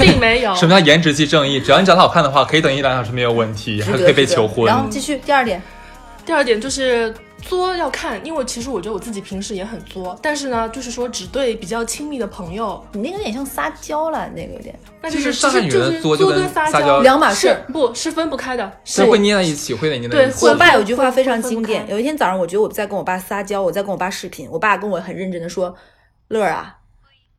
[0.00, 0.54] 并没有。
[0.54, 1.60] 什么叫颜值即正义？
[1.60, 4.64] 只要你长得好看的话，可以等一两小时没有问题，还可以被求婚。
[4.64, 5.62] 然后继续第二点，
[6.24, 14.74] 第二点就是作要看，因为其实我觉得我自己平时也很作，但是呢，就是说只对比较亲密的朋友，你那个有点像撒娇了，那个有点。
[15.02, 17.48] 那就就是是上海女人就是作就跟作跟撒撒娇两码事。
[17.48, 17.72] 是。
[17.72, 19.04] 不是分不开的，是。
[19.04, 20.46] 会捏在一起，会在捏在对一起。
[20.46, 25.74] 我爸有句话非常经分典，开有一天早上，我觉得我在跟我爸撒娇，我在跟我爸视频，我爸跟我很认真的说
[26.28, 26.76] ：“乐儿啊，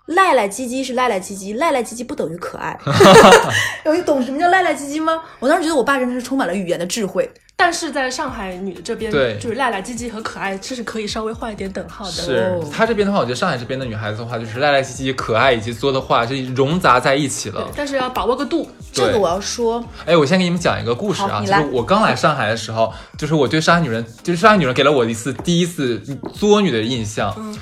[0.08, 2.78] 赖赖唧唧是赖赖唧唧，赖赖唧唧不等于可爱。
[3.86, 5.22] ”有你懂什么叫赖赖唧唧吗？
[5.40, 7.30] 我当时觉得我爸真的是充满了语言的智慧。
[7.56, 12.12] 但是在上海女的这边，对就是赖赖唧唧和可爱，这是可以稍微画一点等号的。
[12.12, 17.70] 是哦她这边的话，我觉得上海这边的女孩子的话，就是赖赖唧唧、可爱以及作的话，是融杂在一起了。
[17.76, 18.70] 但是要把握个度。
[18.92, 26.00] 这个我要说，哎，我先给你们讲一个故事啊，就是我刚来上海的时候，就是我对上海女人，就是上海女人给了我一次第一次
[26.34, 27.34] 作女的印象。
[27.38, 27.56] 嗯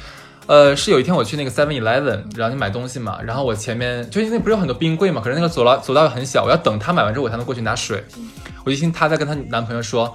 [0.52, 8.04] 呃，是有一天我去那个 Seven Eleven，然后去买东西嘛，然后我前面就因为不是有很多冰柜嘛，可是那个走道走道又很小，我要等他买完之后我才能过去拿水。
[8.66, 10.14] 我一听她在跟她男朋友说，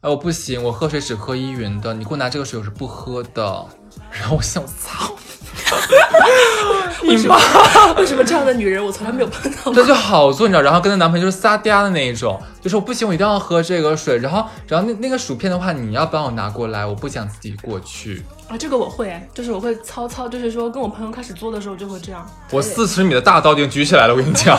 [0.00, 3.66] 哎，我不行，我喝水只喝依云的，你给我拿这个水我是不喝的。
[4.10, 5.14] 然后我想，我操，
[7.04, 7.36] 为什么？
[7.98, 9.74] 为什么这样的女人我从来没有碰到过？
[9.74, 18.22] 这就好做，你知道，然后跟她男朋友就是撒嗲的那一种，就说不行，我一定要喝这个水，然后然后那那个薯片的话，你要帮我拿过来，我不想自己过去。
[18.48, 22.26] 啊，这个我会，就是我会操操，就是说跟我朋友开始做的时候就会这样。
[22.50, 24.58] 我四十米的大刀已经举起来了，我跟你讲，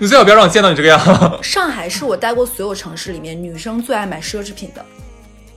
[0.00, 0.98] 你最好不要让我见到你这个样。
[1.42, 4.84] 上海是我待过所有城市里面女生最爱买奢侈品的。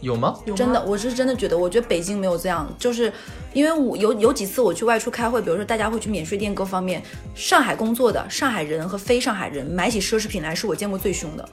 [0.01, 0.38] 有吗？
[0.45, 3.12] 有真的，我是真的觉得，我觉得北京没有这样，就是
[3.53, 7.03] 因为我有有几次我去外出开会，比如说大家会去免税店各方面，
[7.35, 11.49] 上海工作的上海人和非上海人买起奢侈品来是我见过最凶的。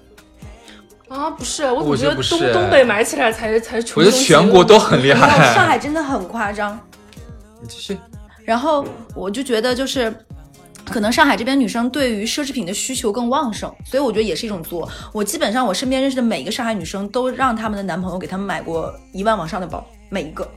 [1.08, 5.54] 啊，不是，我我总觉得东觉得东北买起来才才纯我觉得全国都很厉害。
[5.54, 6.78] 上海真的很夸张，
[7.60, 7.98] 你继续。
[8.44, 10.12] 然后我就觉得就是。
[10.86, 14.88] 可能上海这边女生对于奢侈品的需求更旺盛，所以我觉得也是一种作。
[15.12, 20.48] 我基本上我身边认识的每一个上海女生都让他们的男朋友给他们买过一万往上的包，每一个，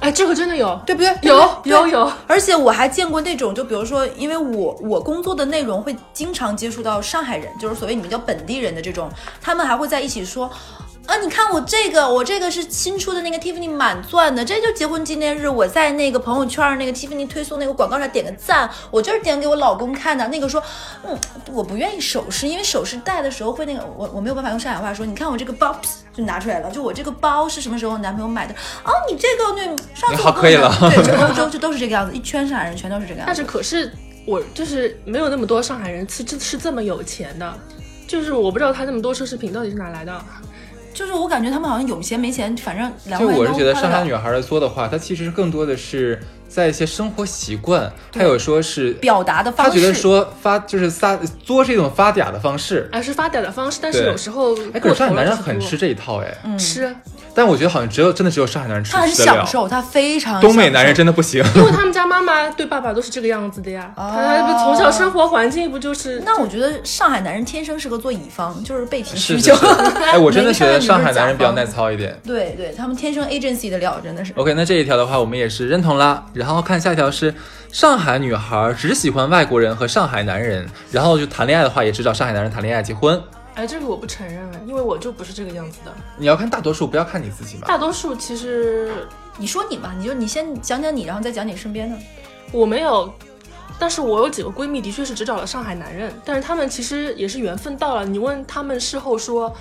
[0.00, 1.08] 哎，这个真的有，对不对？
[1.22, 10.50] 有对有有，而且我还见过那种，就比如说，因为我我工作的内容会经常接触到上海人，就是所谓你们叫本地人的这种，他们还会在一起说。
[11.06, 20.26] 啊，你看我这个，我这个是新出的那个 Tiffany 满钻的，这就结婚纪念日，我在那个朋友圈儿那个 Tiffany 推送那个广告上点个赞，我就是点给我老公看的。
[20.28, 20.62] 那个说，
[21.04, 21.18] 嗯，
[21.52, 25.76] 我不愿意首饰，因为首饰戴的时候会那个，我我没有办法用上海话说，你看我这个包
[26.14, 28.54] 就拿出来了，就我这个包是什么时候男朋友买的？
[28.84, 33.26] 哦，你这个那上次你我跟我好可以了对，整个欧洲就都是这个样子，一圈上海人全都是这个样子。
[33.26, 33.92] 但是可是
[34.24, 37.58] 我就是没有那么多上海人是这是这么有钱的，
[38.06, 40.24] 就是我不知道他那么多奢侈品到底是哪来的。
[41.02, 52.88] 就是我感觉他们好像有钱没钱，反正两就我是觉得上海女女孩的作的话，她其实更多的是在一些生活习惯，他有说是表达的方式，他觉得说发就是撒作是一种发嗲的方式。
[52.92, 56.94] 啊，是发嗲的方式，但是有时候哎，可是上海男人很吃这一套哎，嗯吃，
[57.34, 61.42] 但我觉得好像只有真的只有上海男人吃他很享受，他非常东北男人真的不行。
[61.54, 66.22] 因为他们家妈妈对爸爸都是这个样子的呀，哦他他从小生活环境不就是？
[66.26, 69.54] 那我觉得上海男人天生适合做乙方，就是被提需求。
[70.04, 72.14] 哎，我真的觉得上海男人比较耐操一点。
[72.22, 74.32] 对对，他们天生 agency 的料，真的是。
[74.36, 76.24] OK，那这一条的话，我们也是认同啦。
[76.42, 77.32] 然后看下一条是
[77.70, 83.22] 上海女孩只喜欢外国人和上海男人，然后就谈恋爱的话也只找上海男人谈恋爱结婚。
[83.54, 85.92] 哎，这个我不承认，因为我就不是这个样子的。
[86.18, 87.68] 你要看大多数，不要看你自己嘛。
[87.68, 88.92] 大多数其实
[89.38, 91.96] 你说你吧，你就你先讲讲你，然后再讲你身边的。
[92.50, 93.14] 我没有，
[93.78, 98.04] 但是我有几个闺蜜的确是只找了上海男人，但是她们其实也是缘分到了。
[98.04, 99.54] 你问她们事后说，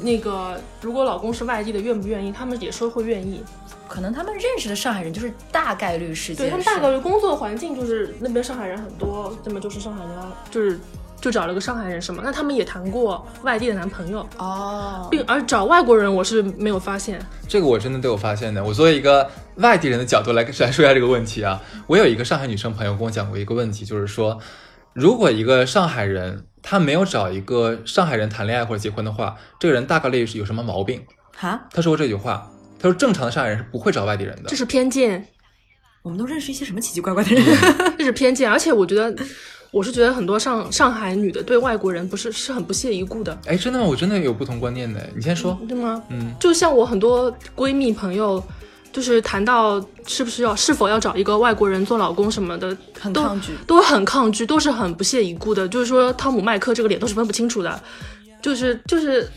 [0.00, 2.32] 那个如果老公是外地的，愿不愿意？
[2.32, 3.44] 她们也说会愿意。
[3.92, 10.14] 可能他们认识的上海人就是大概率事件是，对他们大概率工作环境就是那边上海人很多，那么就是上海人
[10.50, 10.80] 就是
[11.20, 17.20] 就找了个上海人什么，那他们也谈过外地的男朋友，哦，并而找外国人我是没有发现。
[17.46, 18.64] 这个我真的都有发现的。
[18.64, 24.38] 我作为一个外地人的角度来来说一下这个问题啊，我有一个上海女生朋友跟我讲过一个问题，就是说，
[24.94, 31.02] 如果一个上海人他没有找一个上海人谈恋爱或者结婚的话，这个人大概率是有什么毛病。
[31.36, 32.50] 哈，他说过这句话，
[32.82, 34.56] 他说正常的上海人是不会找外地人的这。
[34.56, 35.24] 是偏见，
[36.02, 37.44] 我们都认识一些什么奇奇怪怪的人？
[37.96, 39.14] 这是偏见，而且我觉得，
[39.70, 43.84] 我是觉得很多上上海女的对外国人不是是很不屑一顾的，哎，真的吗？
[43.84, 45.00] 我真的有不同观念的。
[45.14, 45.56] 你先说。
[45.68, 46.02] 对吗？
[46.10, 48.42] 嗯，就像我很多闺蜜朋友，
[48.92, 53.52] 就是谈到是不是要是否要找一个外国人做老公什么的，很抗拒。
[53.66, 55.68] 都很抗拒，都是很不屑一顾的。
[55.68, 57.80] 就是说，汤姆麦克这个脸都是分不清楚的，
[58.42, 59.30] 就是就是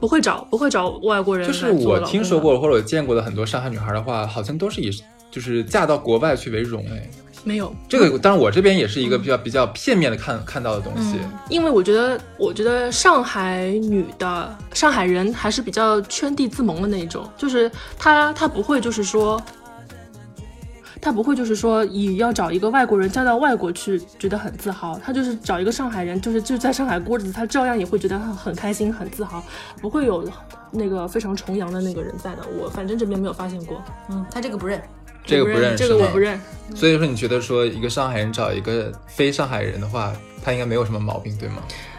[0.00, 4.90] 不会找不会找外国人就是我听说过或者我见过的很多上海女孩的话，好像都是以
[5.30, 6.84] 就是嫁到国外去为荣。
[6.90, 7.10] 哎，
[7.44, 7.74] 没有？
[7.88, 11.18] 这个当然我这边也是一个比较比较片面的看看到的东西。
[11.48, 19.40] 因为我觉得，我觉得上海女的上海人还是比较圈地自萌的那一种，就是她她不会就是说，
[21.00, 29.42] 她不会就是说以要找一个外国人嫁到外国去觉得很自豪，他就是找一个上海人，就是就在上海过日子，他照样也会觉得很很开心很自豪，
[29.80, 30.28] 不会有
[30.70, 32.42] 那个非常崇洋的那个人在的。
[32.58, 34.80] 我反正这边没有发现过，嗯，他这个不认。
[35.24, 36.40] 这个不认识这个我不认。
[36.74, 40.10] 所以说，你觉得说一个上海人找一个非上海人的话，
[40.42, 41.56] 他应该没有什么毛病，对吗？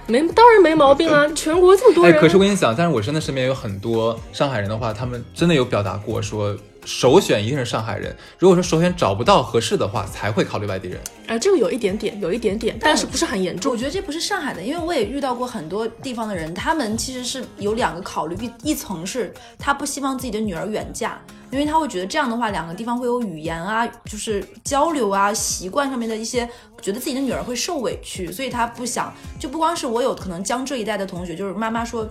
[0.07, 1.27] 没，当然没毛病啊！
[1.35, 6.57] 全国这么多哎，人，可是我跟你讲，但是我真的身边有很多上海人的话，他们真的有表达过说，
[6.89, 8.15] 首选一定是上海人。
[8.39, 10.99] 如果说首选找不到合适的话，才会考虑外地人。
[11.27, 13.77] 哎，这个有一点点，有一点点，但是不是很严重我。
[13.77, 21.19] 觉得这不是上海的，因为我也遇到过很多地方的人，他们其实是有两个考虑，一一层是他不希望自己的女儿远嫁，
[21.51, 26.49] 因为他会觉得这样的话，两个地方会有语言啊，就是交流啊、习惯上面的一些，
[26.81, 29.13] 觉得自己的女儿会受委屈，所以他不想。
[29.37, 32.09] 就不光是我有可能江浙一带的同学，就是妈妈说。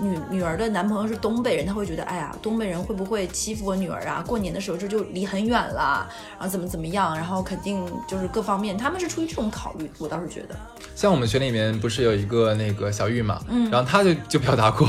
[0.00, 4.24] 女女儿的男朋友是东北人，他会觉得，哎呀，东北人会不会欺负我女儿啊？
[4.26, 6.08] 过年的时候这就离很远了，
[6.38, 10.56] 然后怎么怎么样，然后肯定就是各方面，他们是出于这种考虑，我倒是觉得，
[10.94, 14.88] 像我们群里面不是有一个那个小玉嘛，嗯，然后他就就表达过，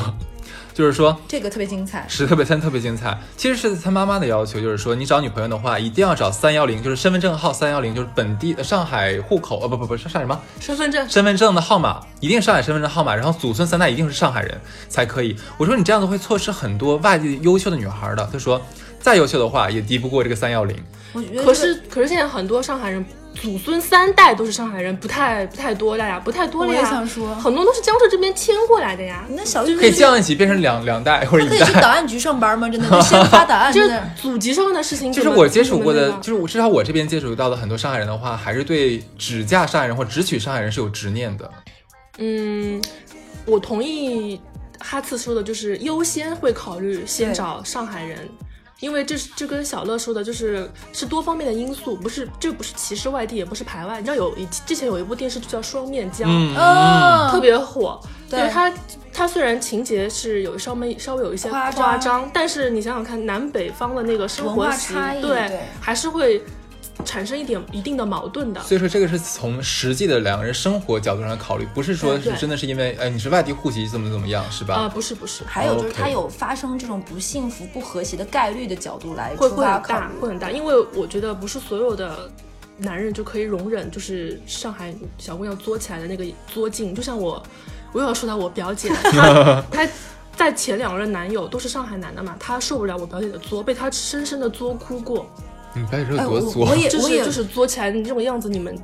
[0.81, 2.03] 就是说这个特别精彩。
[2.09, 3.15] 是特别三特别精彩。
[3.37, 15.35] 其实是他妈妈的要求，就是说你找女朋友的话，一定要找三幺零，就是身份证号三幺零，就是本地呃上海户口，呃不不不是上海什么身份证身份证的号码，一定上海身份证号码，然后祖孙三代一定是上海人才可以。
[15.57, 18.27] 我说你这样子会错失很多外地优秀的女孩的。
[18.33, 18.59] 他说
[18.99, 20.75] 再优秀的话也敌不过这个三幺零。
[21.13, 26.87] 我觉得可是可是现在很多上海人祖孙三代都是上海人，不太不太多了呀，不太多了我也呀。
[26.87, 29.25] 想说很多都是江浙这边迁过来的呀。
[29.29, 31.91] 那小玉可以降一级变成两两代或者一可以去档。
[31.91, 32.69] 案局上班吗？
[32.69, 33.99] 真的，就先发档案，就是。
[34.15, 41.51] 祖籍上的事情，就是我接触过的，就是我至少我这边接触到的很多上海人的话，还是对只嫁上海人或只娶上海人是有执念的。
[42.19, 42.81] 嗯，
[43.45, 44.39] 我同意
[44.79, 48.29] 哈次说的，就是优先会考虑先找上海人。
[48.81, 53.99] 因为这是这跟小乐说的，就是是多方面的因素，不是这不是歧视外地，也不是排外。
[53.99, 58.01] 你知道有以之前有一部电视剧叫《双面胶》，嗯，嗯，特别火。
[58.29, 58.73] 对因为它
[59.13, 66.41] 它虽然情节是有稍微稍微有一些夸夸张但是你想想看，南北方的那个生活习差异对对还是会
[67.03, 68.61] 产生一点一定的矛盾的。
[68.61, 74.75] 所以说这个是从实际的两个人生活角度上考虑，不是说是真的是因为哎你是外地户籍怎么怎么样是吧？
[74.75, 80.11] 啊、不是不是，还有就是他有发生这种不幸福、不和谐的概率的角度来会会很大。
[80.19, 82.29] 会很大，因为我觉得不是所有的
[82.77, 86.95] 男人就可以容忍，就是上海小姑娘作起来的那个作劲。
[86.95, 87.41] 就像我，
[87.91, 89.87] 我又要说到我表姐，她 她
[90.35, 95.29] 在前两任男友都是上海男的嘛，她受不了我表姐的作，被她深深的作哭过，
[95.73, 98.77] 你别说哎，我有多作，我也 我也就是就是作起来你这种样子，你们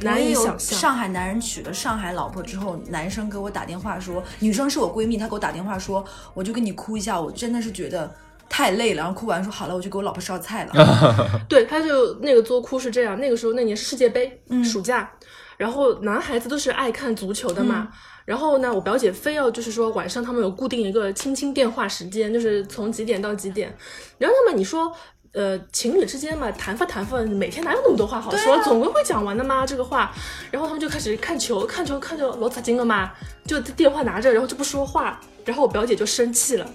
[0.00, 0.78] 难以想象。
[0.78, 8.12] 上海男人娶了上海老婆之后，男生给我打电话说，女生是我闺蜜，她给我打电话说，我就跟你哭一下，我真的是觉得
[8.48, 10.72] 太累了，然后哭完说好了，我去给我老婆烧菜了。
[11.48, 15.10] 对，他就那个作哭是这样，那个时候那年是世界杯，嗯暑假，
[15.56, 17.88] 然后男孩子都是爱看足球的嘛。
[18.24, 23.74] 然后呢，我表姐非要就是说晚上他们有固定一个亲亲电话时间，就是从几点到几点。
[24.16, 24.92] 然后那么你说，
[25.32, 28.62] 呃，情侣之间嘛，谈发谈发，每天哪有那么多话好说？
[28.62, 30.14] 总归会讲完的嘛，这个话。
[30.50, 33.10] 然后他们就开始看球，看球看球老咋劲了嘛，
[33.46, 35.18] 就电话拿着，然后就不说话。
[35.44, 36.68] 然后我表姐就生气了。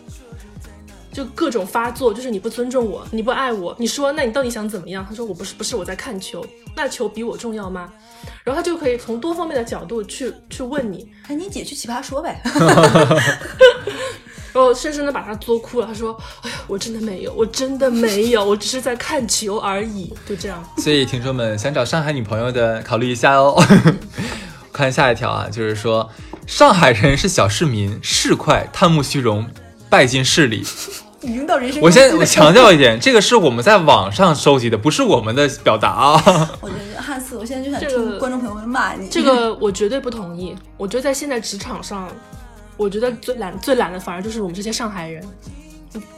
[1.14, 5.04] 就各种发作，就是你不尊重我，你不爱我，你说那你到底想怎么样？
[5.08, 7.92] 他说我不是不是我在看球，那球比我重要吗？
[8.44, 12.40] 然后他就可以从多方面的角度去去问你，哎，你姐去奇葩说呗。
[14.54, 15.88] 然后深深的把他作哭了。
[15.88, 20.64] 他说：“哎呀，我真的没有，我真的没有，我只是在看球而已。”就这样。
[20.78, 23.62] 所以听众们想找上海女朋友的考虑一下哦。
[24.72, 26.08] 看下一条啊，就是说
[26.46, 29.48] 上海人是小市民，市侩，贪慕虚荣，
[29.90, 30.64] 拜金势力。
[31.22, 31.82] 人生。
[31.82, 36.24] 我先我强调一点，这个是我们在网上收集的，不是我们的表达啊。
[36.62, 39.10] 我觉得汉斯，我现在就想这个听观众朋友们骂你。
[39.10, 40.56] 这个我绝对不同意。
[40.78, 42.08] 我觉得在现在职场上，
[42.78, 45.24] 我觉得最懒最懒的反而就是我们这些上海人，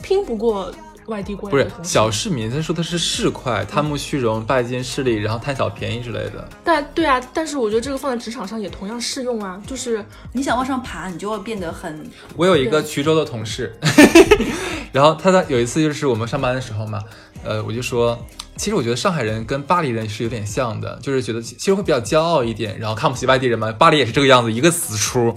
[0.04, 0.72] 拼不过
[1.08, 1.90] 外地过不是来的同事。
[1.90, 6.48] 小市民，他说的是市侩，贪慕虚荣，拜金势力，然后贪小便宜之类的。
[6.64, 13.76] 但对啊，但是我觉得这个放在职场上也同样适用啊，就是你想往上爬，你就要变得很我有一个衢州的同事，
[14.92, 17.02] 然后他在有一次就是我们上班的时候嘛，
[17.44, 18.20] 呃，我就说，
[18.56, 23.72] 其实我觉得上海人跟巴黎人是有点像的，就是觉得其实会比较骄傲一点，然后看不起外地人嘛。
[23.72, 25.36] 巴黎也是这个样子，一个死出。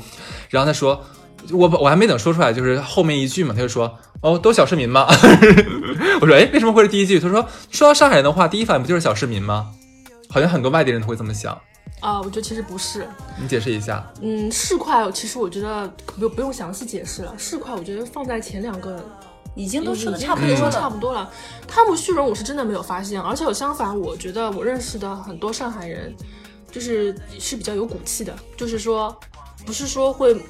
[0.52, 1.02] 然后他说，
[1.50, 5.06] 我我还没等说出来，就是后面一句嘛，他就说，哦，都小市民吗？
[6.20, 7.18] 我说，哎，为什么会是第一句？
[7.18, 9.72] 他说，说到上海人的话，第一反应不就是小市民吗？
[10.28, 11.58] 好像很多外地人都会这么想，
[12.00, 13.08] 啊、我觉得其实不是，
[13.40, 14.06] 你解释一下。
[14.20, 15.88] 嗯，市侩其实我觉得
[16.18, 19.02] 不不用详细解释了，市侩我觉得放在前两个
[19.54, 20.90] 已经都说的已经差不多差。
[20.90, 21.30] 不多了。
[21.66, 26.14] 贪慕虚荣我是真的没有发现，而且有相反，我觉得我认识的很多上海人，
[26.70, 29.14] 就是是比较有骨气的，就是说
[29.64, 30.40] 不是说会。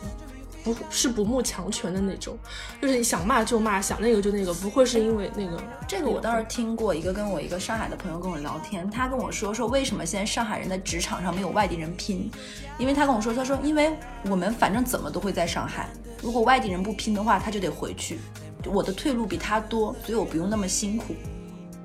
[0.64, 2.38] 不是不慕强权的那种，
[2.81, 5.61] 就是你想骂就骂，想那个就那个，不会是因为那个。
[5.88, 12.31] 这个我倒是听过，一个跟我一个上海的朋友跟我聊天，他跟我说说为什么现在上海人在职场上没有外地人拼，
[12.79, 13.92] 因为他跟我说，他说因为
[14.31, 15.88] 我们反正怎么都会在上海，
[16.22, 18.20] 如果外地人不拼的话，他就得回去，
[18.64, 21.12] 我的退路比他多，所以我不用那么辛苦。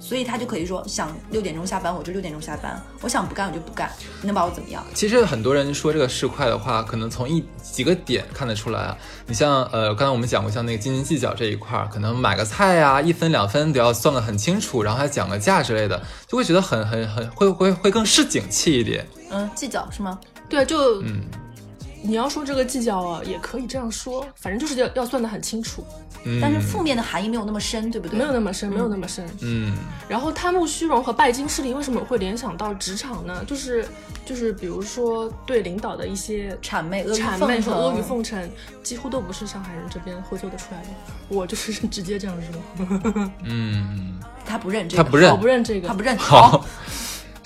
[0.07, 3.91] 所以他就可以说，想六点钟下班我就六点钟下班，我想不干我就不干，
[4.21, 4.81] 你能把我怎么样？
[4.93, 8.97] 其实很多人说这个市侩的话，可能从一几个点看得出来啊。
[9.25, 19.05] 你像呃，刚才我们讲过，像那个斤斤计较这一块儿，可能买个菜呀、一分两分都要算得很清楚，然后还讲个价之类的，就会觉得很很很会会会更市井气一点。
[19.29, 20.17] 嗯，计较是吗？
[20.47, 21.25] 对，就嗯，
[22.03, 25.83] 你要说这个计较啊，也可以这样说，反正就是要要算得很清楚，
[26.23, 28.17] 嗯但是负面的含义没有那么深，对不对？
[28.17, 29.27] 没有那么深，没有那么深。
[29.41, 29.75] 嗯
[30.07, 33.43] 然后贪慕虚荣和拜金势力为什么会联想到职场呢？
[33.45, 33.85] 就是
[34.25, 38.49] 就是比如说对领导的一些谄媚、阿谀谄奉和阿谀奉承，
[38.83, 40.87] 几乎都不是上海人这边会做得出来的。
[41.27, 45.93] 我就是直接这样说，嗯，他不认这个，他不认我不认这个他。
[45.93, 46.17] 不认。
[46.17, 46.65] 好。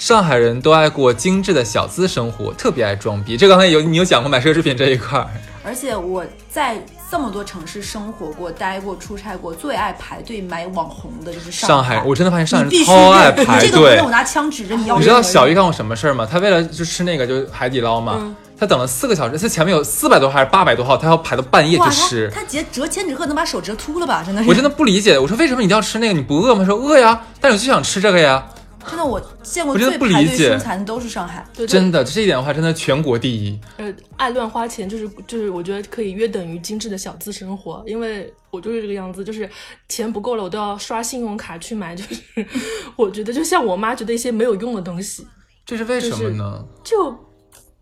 [0.02, 3.38] 上海人都爱过精致的小资生活，特别爱装逼。
[3.38, 5.28] 这刚才有你有讲过买奢侈品这一块儿，
[5.64, 11.68] 而且我在这么多城市生活过、待过、出差过，最爱排队买网红的就是海。
[11.68, 14.10] 上海，我真的发现上海人超爱认，排你这个我。
[14.10, 16.28] 拿枪指着你要你知道小鱼干过什么事儿吗？
[16.30, 22.32] 他为了就吃那个就海底捞嘛，嗯他等了四个小时，他前面有四百多号还是八百多号，他要排到半夜，去吃。
[22.34, 24.24] 他他折折千纸鹤能把手折秃了吧？
[24.26, 26.14] 真的是，我真的不理解，我说为什么你一定要吃那个？
[26.14, 26.62] 你不饿吗？
[26.62, 28.44] 他说饿呀，但是我就想吃这个呀。
[28.88, 31.46] 真的我见过最排队凶残的都是上海。
[31.54, 33.60] 对，对真的，这一点的话，真的全国第一。
[33.78, 39.50] 呃，爱乱花钱就是就是，我觉得可以约等于精致的小资生活，因为我就是这个样子，就是
[39.90, 42.22] 钱不够了，我都要刷信用卡去买，就是
[42.96, 45.26] 我觉得就像我妈觉得一些没有用的东西，
[45.66, 46.66] 这是为什么呢？
[46.84, 47.16] 就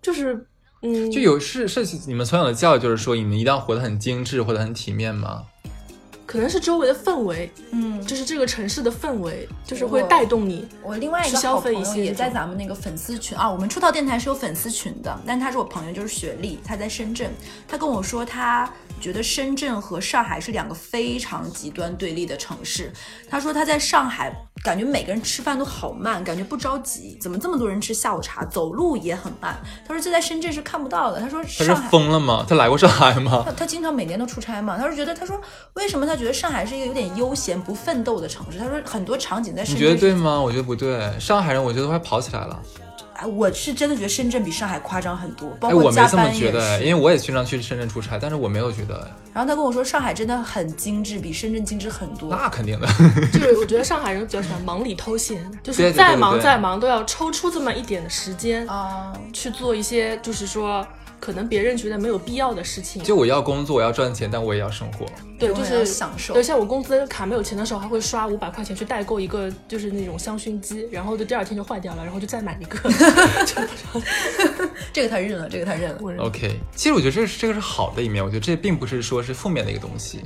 [0.01, 0.45] 就是
[0.81, 5.43] 嗯，就有是是你们从小的教育就是说你们一定要活得很精致，活得很体面吗？
[6.29, 10.67] 可能是周围的氛围，嗯，就是这个城市的氛围，就是会带动你。
[10.83, 17.31] 我另外一个好朋消费一友也在咱们那个粉丝群啊，我们出道电台是有粉丝群的，但他是我朋友，就是雪莉，他在深圳，
[17.67, 22.91] 他跟我说他觉得深圳和上海是两个非常极端对立的城市。
[23.29, 24.31] 他说他在上海
[24.63, 29.57] 感觉每个人吃饭都好慢，感觉不着急，怎么这么多人吃下午茶，走路也很慢。
[29.87, 31.19] 他说这在深圳是看不到的。
[31.19, 31.89] 他说他是上海。
[31.89, 32.45] 疯了吗？
[32.47, 33.43] 他来过上海吗？
[33.45, 35.39] 他他经常每年都出差嘛，他是觉得他说
[35.73, 38.59] 为什么他觉得上海是一个有点悠闲不奋斗的城市？
[38.59, 40.39] 他说很多场景在深你圳你觉得对吗？
[40.39, 41.17] 我觉得不对。
[41.19, 42.59] 上海人我觉得都快跑起来了。
[43.19, 48.95] 哎，我是真的觉得深圳比上海夸张很多，包哎，括我没这么加班也觉得，因为我也经常去深圳出差，但是我没有觉得，
[49.33, 52.29] 然后他跟我说，上海真的很精致，比深圳精致很多。
[52.29, 52.87] 那肯定的。
[53.33, 60.85] 就是 我觉得上海人比较喜欢忙里偷闲，就是再忙再忙都要抽出这么一点的时间啊、去做一些，就是说
[61.19, 63.03] 可能别人觉得没有必要的事情。
[63.03, 65.05] 就我要工作，我要赚钱，但我也要生活。
[65.37, 72.77] 对，就是享受对，像我工资卡没有钱的时候，还会刷五百块钱去代购一个，就是那种香薰机，然后就第二天就坏掉了，然后就再买一个。
[73.45, 73.55] 就
[74.91, 75.97] 这个他认了，这个他认了。
[76.01, 80.19] 我 OK，其实我觉得这是这个是好的一面，我觉得这并不是说是负面的一个东西。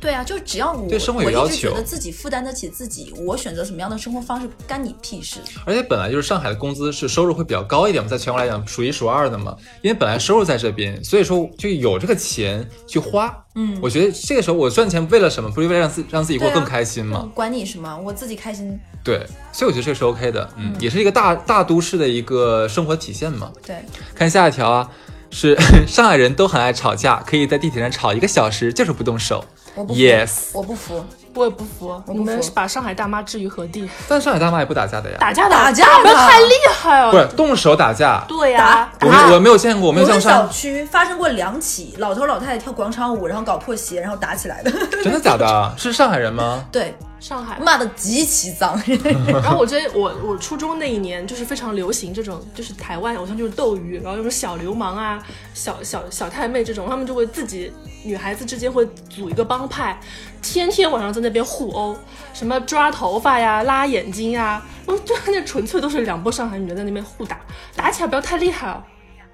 [0.00, 5.40] 对啊，就只要我对生活有我要求觉得自己负担得起自己，我选择什么样的生活方式干你屁事。
[5.64, 9.56] 而且本来就是上海的工资是收入会比较高一点嘛，在全国来讲数一数二的嘛。
[9.82, 13.44] 因为本来收入在这边，所以说就有这个钱去花。
[13.56, 15.50] 嗯，我觉得这个时候我赚钱为了什么？
[15.50, 17.22] 不是为了让自让自己过更开心吗？
[17.24, 18.78] 嗯管你什么，我自己开心。
[19.02, 20.48] 对，所以我觉得这个是 OK 的。
[20.56, 23.50] 嗯，也是一个大大都市的一个生活体现嘛。
[23.66, 23.84] 对，
[24.14, 24.88] 看下一条啊，
[25.30, 25.56] 是
[25.88, 29.44] 上海人都很爱吵架，可以在地铁上吵一个小时，就是不动手。
[29.74, 31.04] 我不服 Yes，我不服。
[31.34, 33.88] 我也不服，不你们是把上海大妈置于何地？
[34.08, 37.12] 但上海大妈也不打架的呀，打架打架的不要太厉害了。
[37.12, 38.24] 不是动手打架。
[38.26, 44.72] 对呀、我没我没有见过，我没有见过我们小，区发生过两起老头老太太跳广场舞，然后搞破鞋，然后打起来的。
[45.04, 45.72] 真的假的？
[45.78, 46.64] 是上海人吗？
[46.72, 47.58] 对，上海。
[47.58, 48.80] 骂的极其脏。
[49.26, 55.22] 然后我觉得我我初中那一年就是非常流行这种，就是台湾偶像就是斗鱼，然后有种小流氓啊、
[55.54, 57.72] 小小小太妹这种，他们就会自己
[58.04, 59.98] 女孩子之间会组一个帮派，
[60.42, 61.96] 天天晚上在那边互殴，
[62.32, 67.40] 什么抓头发呀、拉眼睛呀，我就那纯粹都是两波上海女人在那边互打，
[67.74, 68.82] 打起来不要太厉害哦。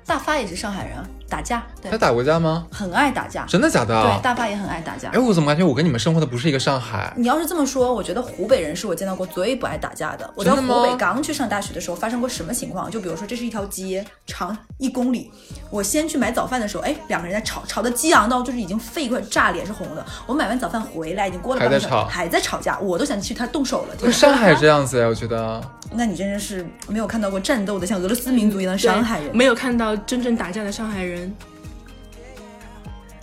[0.07, 2.66] 大发也是上海人，啊，打架，对他，打过架吗？
[2.70, 3.45] 很爱打架。
[3.47, 4.03] 真的假的？
[4.03, 5.18] 对，大发也很爱打架哎，。
[5.18, 7.12] 我怎么感觉我跟你们生活的不是一个上海？
[7.16, 10.29] 你要是这么说，我觉得湖北人是我见到过最不爱打架的。
[10.35, 12.91] 我在湖北刚去上大学的时候，发生过什么情况？
[12.91, 15.33] 就比如说，这是一条街，长一公里。
[15.70, 20.05] 我先去买早饭的时候，哎，两个人在吵，吵得激昂到就是已经肺快炸，脸是红的。
[20.27, 24.12] 我买完早饭回来，已经过了半个小时，还在吵还在吵架，我都想去他动手了。
[24.12, 25.61] 上海这样子呀，我觉得。
[25.97, 29.37] 那你真的是没有看到过战斗的像俄罗斯民族一样的上海人。
[29.37, 31.13] 没有看到真正打架的上海人。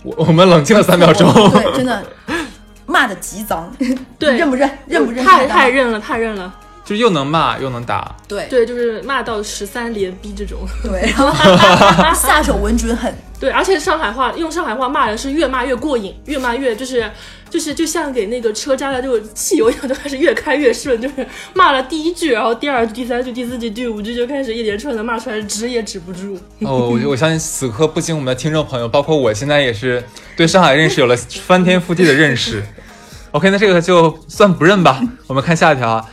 [0.02, 1.32] 我 我们冷静了三秒钟。
[1.52, 2.04] 对，真的
[2.86, 3.72] 骂的极脏。
[4.18, 4.70] 对认不认？
[4.86, 5.24] 认不认？
[5.24, 6.54] 太太认了，太认了。
[6.92, 10.58] 就是又能骂又能打，对对，就是骂到十三连逼这种。
[10.82, 13.12] 对， 然后 下手稳准狠。
[13.40, 17.10] 对，而且上海话用上海话骂人是越骂越过瘾，越骂越就是
[17.48, 26.38] 就是就像给那个车加了这个汽油一样，就开始越开越顺，就是骂了第一句，然后第二句、第三句、第四句、第五句就开始一连串的骂出来，止也止不住。
[26.60, 30.04] 哦，我我相信此刻不仅我们的听众朋友，包括我现在也是
[30.36, 32.62] 对上海认识有了翻天覆地的认识。
[33.32, 35.00] OK，那这个就算不认吧。
[35.26, 36.04] 我们看下一条啊，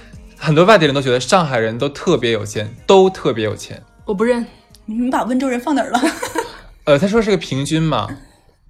[0.42, 3.84] 很多外地人都觉得上海人都特别有钱，都特别有钱。
[4.06, 4.44] 我不认，
[4.86, 6.02] 你们把温州人放哪儿了？
[6.86, 8.08] 呃，他说是个平均嘛，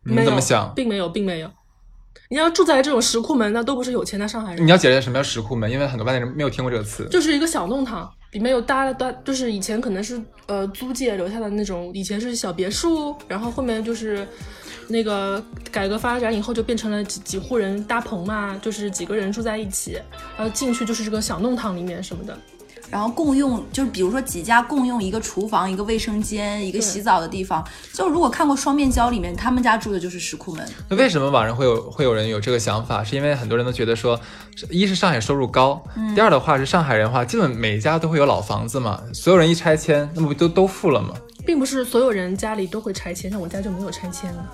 [0.03, 0.73] 你们怎么想？
[0.75, 1.49] 并没有，并没有。
[2.31, 7.07] 你要住在这种石库门，那都不是有钱的上海人你，要解释什么叫石库门，因为很多外地人没有听过这个词。
[7.09, 14.27] 就是一个小弄堂，里面有搭了搭，就是以前可能是呃租界留下的那种，以前是小别墅，然后后面就是
[14.89, 19.93] 那个改革发展以后就变成了几几户人搭棚嘛，就是几个人住在一起，
[20.35, 22.37] 然后进去就是这个小弄堂里面什么的。
[22.91, 27.63] 然后共用，就是比如说几家共用一个厨房、一个卫生间、一个洗澡的地方。
[27.93, 30.67] 就如果看过《双面胶》里面，他们家住的就是石库门。
[30.89, 33.03] 那为什么网上会有会有人有这个想法？
[33.03, 34.19] 是因为很多人都觉得说，
[34.71, 35.79] 一是上海收入高，
[36.15, 41.13] 第二的话是上海人的话，基本每家都会有老房子嘛，所有人一拆迁，那么不都都富了吗？
[41.45, 44.49] 并不是所有人家里都会拆迁，像我家就没有拆迁啊。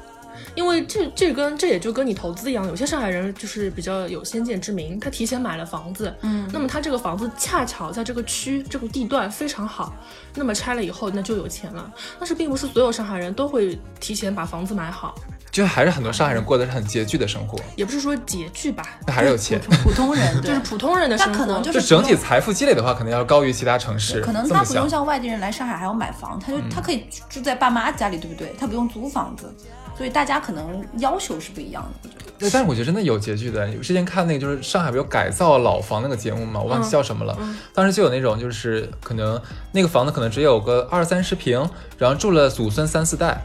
[0.56, 9.94] 因为这这跟这也就跟你投资一样，有些上海人就是比较有先见之明，他提前买了房子，嗯，那么他这个房子恰巧在这个区这个地段非常好，
[10.34, 11.92] 那么拆了以后那就有钱了。
[12.20, 15.14] 但是并不是所有上海人都会提前把房子买好，
[15.52, 19.60] 就还是很多上海人过的是很拮据的生活，也不是说拮据吧，那还是有钱。
[19.84, 21.34] 普通人 就是普通人的生活。
[21.34, 24.22] 他可能就就是整体财富积累的话，可能要高于其他城市。
[24.22, 28.56] 可能他不用像外地人来上海还要买房，他就他可以住在爸妈家里，对不对？
[28.58, 29.54] 他不用租房子，
[29.98, 32.10] 所以大家可能要求是不一样的。
[32.14, 33.68] 我觉得对，但是我觉得真的有拮据的。
[33.76, 37.38] 之前看那个就是上海不有改造老房那个节目嘛，我忘记叫什么了。
[37.74, 39.42] 当时就有那种就是可能
[39.72, 41.68] 那个房子可能只有个二三十平，
[41.98, 43.42] 然后住了祖孙三四代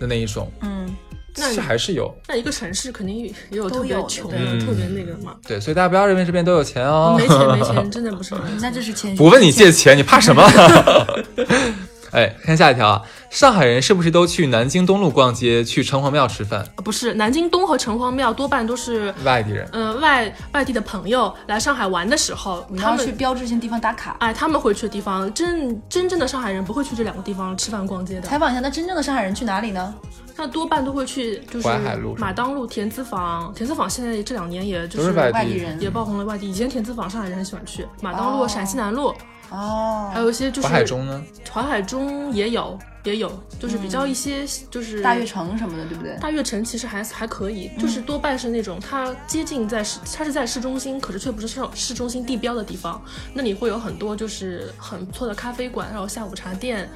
[0.00, 0.96] 的那一种，嗯，
[1.36, 2.12] 那是还是有。
[2.26, 5.36] 那一个城市肯定也有特别穷特别那个嘛。
[5.46, 7.14] 对，所以大家不要认为这边都有钱哦。
[7.16, 8.34] 没钱没钱，真的不是。
[8.60, 9.16] 那这是谦虚。
[9.16, 10.42] 不问你借钱，你怕什么？
[12.10, 16.66] 哎，看下一条啊，上海人是不是都去南京东路逛街，去城隍庙吃饭？
[16.76, 24.16] 不是南京东和城隍庙多半都是外地人，呃外外地的朋友来上海玩的时候，他们去标志性地方打卡。
[24.20, 29.94] 哎他们会去的地方，真真正的上海人不会去这两个地方吃饭逛街的，采访一下，那真正的上海人去哪里呢？
[30.36, 33.52] 那多半都会去就是淮海路马当路、田子坊。
[33.54, 36.48] 田子坊现在这两年也就是外地外地人也爆红了外地。
[36.48, 39.12] 以前田子坊上海人很喜欢去，马当路、哦陕西南路，
[39.50, 41.22] 哦，还有一些就是淮海中呢？
[41.52, 42.78] 淮海中也有
[43.08, 46.14] 也有，就是比较一些就是大悦城什么的，对不对？
[46.20, 53.02] 大悦城其实还还可以，就是多半是那种它接近在市，它是在市中心，可是却不是市市中心地标的地方。
[53.32, 56.86] 那里会有很多就是很不错的咖啡馆，然后下午茶店，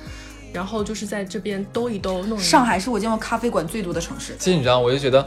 [0.52, 4.36] 然后就是在这边兜一兜，弄一弄上海是我见过咖啡馆最多的城市。
[4.38, 5.26] 其实你知道，我就觉得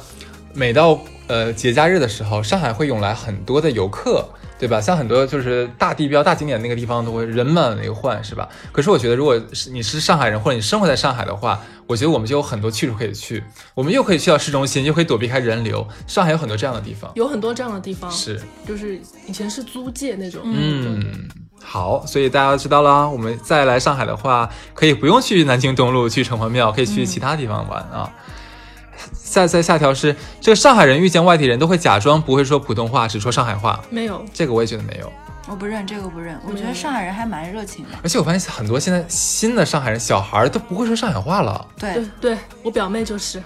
[0.54, 4.80] 每到呃节假日的时候，上海会涌来很多的游客，对吧？
[4.80, 8.48] 像很多就是大地标、大景点那个地方都会人满为患，是吧？
[8.72, 13.44] 可是我觉得，如果是你是上海人，或者你生活在上海的话，我觉得我们就有很多去处可以去，
[13.74, 15.88] 我们又可以去到市中心，又可以躲避开人流。
[16.08, 21.28] 上海有很多这样的地方，有很多这样的地方，是，就是以前是租界那种，嗯。
[21.68, 23.08] 好，所以大家知道啦。
[23.08, 28.12] 我们再来上海的话，可以不用去南京东路、去城隍庙，可以去其他地方玩啊。
[29.24, 33.80] 下再下条是这个上海人遇见外地人都会假装不会说普通话，只说上海话。
[33.90, 34.24] 没有。
[34.34, 35.12] 这个我也觉得没有，
[35.48, 37.92] 我不认这个不认，我觉得上海人还蛮热情的。
[38.04, 41.66] 而且我发现很多现在新的上海人小孩儿都不会说上海话了。
[41.78, 43.42] 对对，我表妹就是，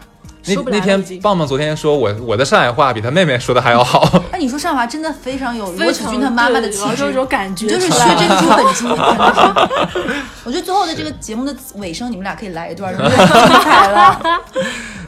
[0.45, 10.22] 那那天棒棒昨天说我我的上海话比他妹妹说的还要好，那你说上海话真的非常有罗 非常子君他妈妈的对气质有，种感觉就是学出来了，珍珠本珠，真的是。
[10.45, 13.28] 我觉得最后的这个节目的尾声，你们俩可以来一段， 有点精
[13.62, 14.22] 彩了。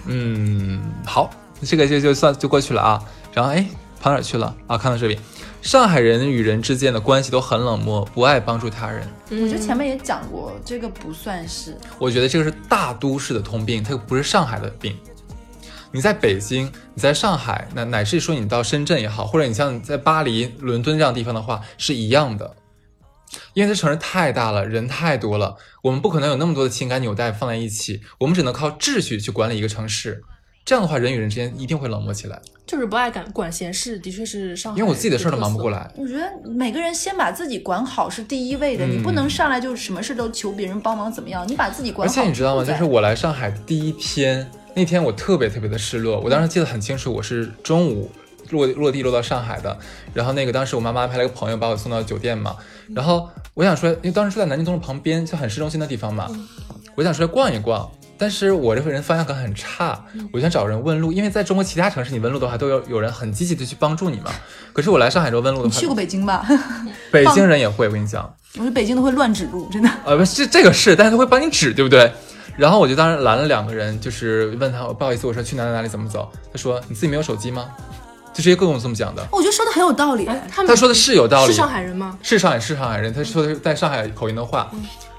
[0.06, 1.30] 嗯，好，
[1.64, 3.04] 这个就就算就过去了啊。
[3.34, 3.66] 然后哎，
[4.00, 4.78] 跑哪儿去了啊？
[4.78, 5.20] 看到这里，
[5.62, 9.08] 上海人与人之间的关系都很冷漠，不爱帮助他人。
[9.30, 11.78] 我觉得前面也讲过，这个不算是。
[11.98, 14.98] 我觉得这个是大都市的通病，它不是上海的病。
[15.94, 22.56] 你在北京，你在上海，那乃至说你到深圳也好，或者你像你在巴黎、伦敦这样的地方的话，是一样的。
[23.54, 30.24] 因为这城市太大了，人太多了，我们不可能有那么多的情感纽带放在一起，我们只能靠秩序去管理一个城市。
[30.64, 32.40] 这样的话，人与人之间一定会冷漠起来。
[32.68, 34.78] 就是不爱管管闲事，的确是上海。
[34.80, 35.72] 因为我自己的事儿都忙不过。
[35.72, 35.92] 来。
[35.98, 41.46] 我觉得每个人先把自己管好是第一位的，嗯你不能上来就什么事都求别人帮忙怎么样？
[41.48, 42.14] 你把自己管好而。
[42.14, 42.64] 且你知道吗？
[42.64, 46.20] 就是我来上海第一天，那天我特别特别的失落。
[46.20, 48.10] 我当时记得很清楚，我是中午
[48.52, 49.78] 落落地落到上海的，
[50.14, 52.56] 然后那个当时我妈妈安排了一个朋友把我送到酒店嘛，
[52.96, 56.30] 然后我想说，因为当时住在南京东路旁边，就很市中心的地方嘛，
[56.96, 57.90] 我想出来逛一逛。
[58.18, 60.00] 但是我这个人方向感很差，
[60.32, 64.30] 我就想找人问路，因为在中国其他城市你问路的话，都有有人很积极的去帮助你嘛。
[64.74, 66.46] 可是我来上海之后问路的话，你去过北京吧？
[67.12, 69.90] 北京人也会，我跟你讲，我觉得北京都会乱指路，真的。
[70.06, 72.12] 呃，不是这这个是，但是他会帮你指，对不对？
[72.58, 76.32] 然后我就当时拦了两个人，就是问他，不好意思，我说去哪里哪里怎么走？
[76.54, 77.72] 他说你自己没有手机吗？
[78.34, 79.26] 就直接跟我这么讲的。
[79.32, 80.26] 我觉得说的很有道理。
[80.26, 82.18] 哎，他们他说的是有道理，是上海人吗？
[82.22, 84.70] 是上海是上海人，他说的是在上海口音的话。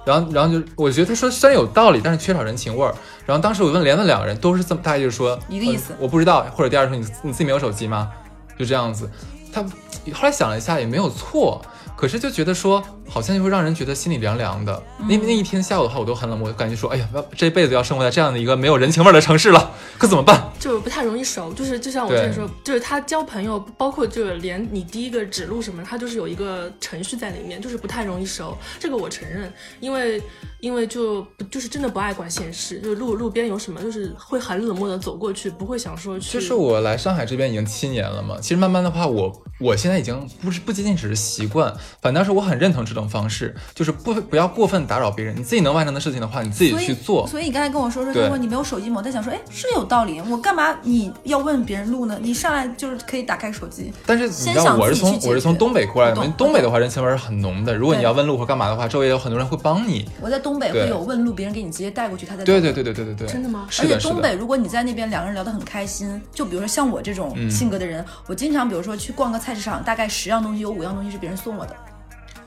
[0.05, 2.93] 然后然后就我觉得他说虽然有道理，但是缺少人情味儿。
[3.25, 8.11] 然后当时我问连问两个人都是这么，大概就是说一个意思呃我不知道，或者第二说你你自己没有手机吗？
[8.59, 9.09] 就这样子。
[9.53, 11.63] 他后来想了一下也没有错，
[11.95, 12.83] 可是就觉得说
[13.13, 14.83] 好像就会让人觉得心里凉凉的。
[14.99, 20.51] 嗯那那一天下午的话，我都很冷漠，我感觉说哎呀，要这辈子要生活在这样的一个没有人情味儿的城市了，可怎么办？
[20.59, 28.57] 就是不太容易熟，就是就像我之前说，就是他交朋友，包括就是连你第一个指路什么，他就是有一个程序在里面，就是不太容易熟。
[28.79, 30.23] 这个我承认，因为
[30.61, 36.33] 因为就不就是真的不爱管闲事，就是路路边有什么，就是会很冷漠的走过去，不会想说去。
[36.33, 47.27] 就是我来上海这边已经七年了嘛，其实慢慢的话，我我现在已经不是不仅仅只是习惯，反倒是我很认同这种方式，就是不不要过分打扰别人，你自己能完成的事情的话，你自己去做。
[47.27, 48.97] 所以你刚才跟我说说，对他说你没有手机吗？
[48.99, 50.21] 我在想说，哎，是有道理。
[50.29, 52.19] 我干嘛你要问别人路呢？
[52.21, 53.93] 你上来就是可以打开手机。
[54.07, 57.75] 但是你先知道我是想自己去解从我是从东北过来的，因为东北的话人情味儿是很浓的。
[57.75, 60.09] 如果你要问路或干嘛的话，周围有很多人会帮你。
[60.21, 71.75] 我在东北会有问路，别人给你直接带过去，他在对对对对对对对，真的吗而且东北，如果你在那边两个人聊得很开心，就比如说像我这种嗯性格的人，我经常比如说去逛个菜市场，大概十样东西有五样东西是别人送我的。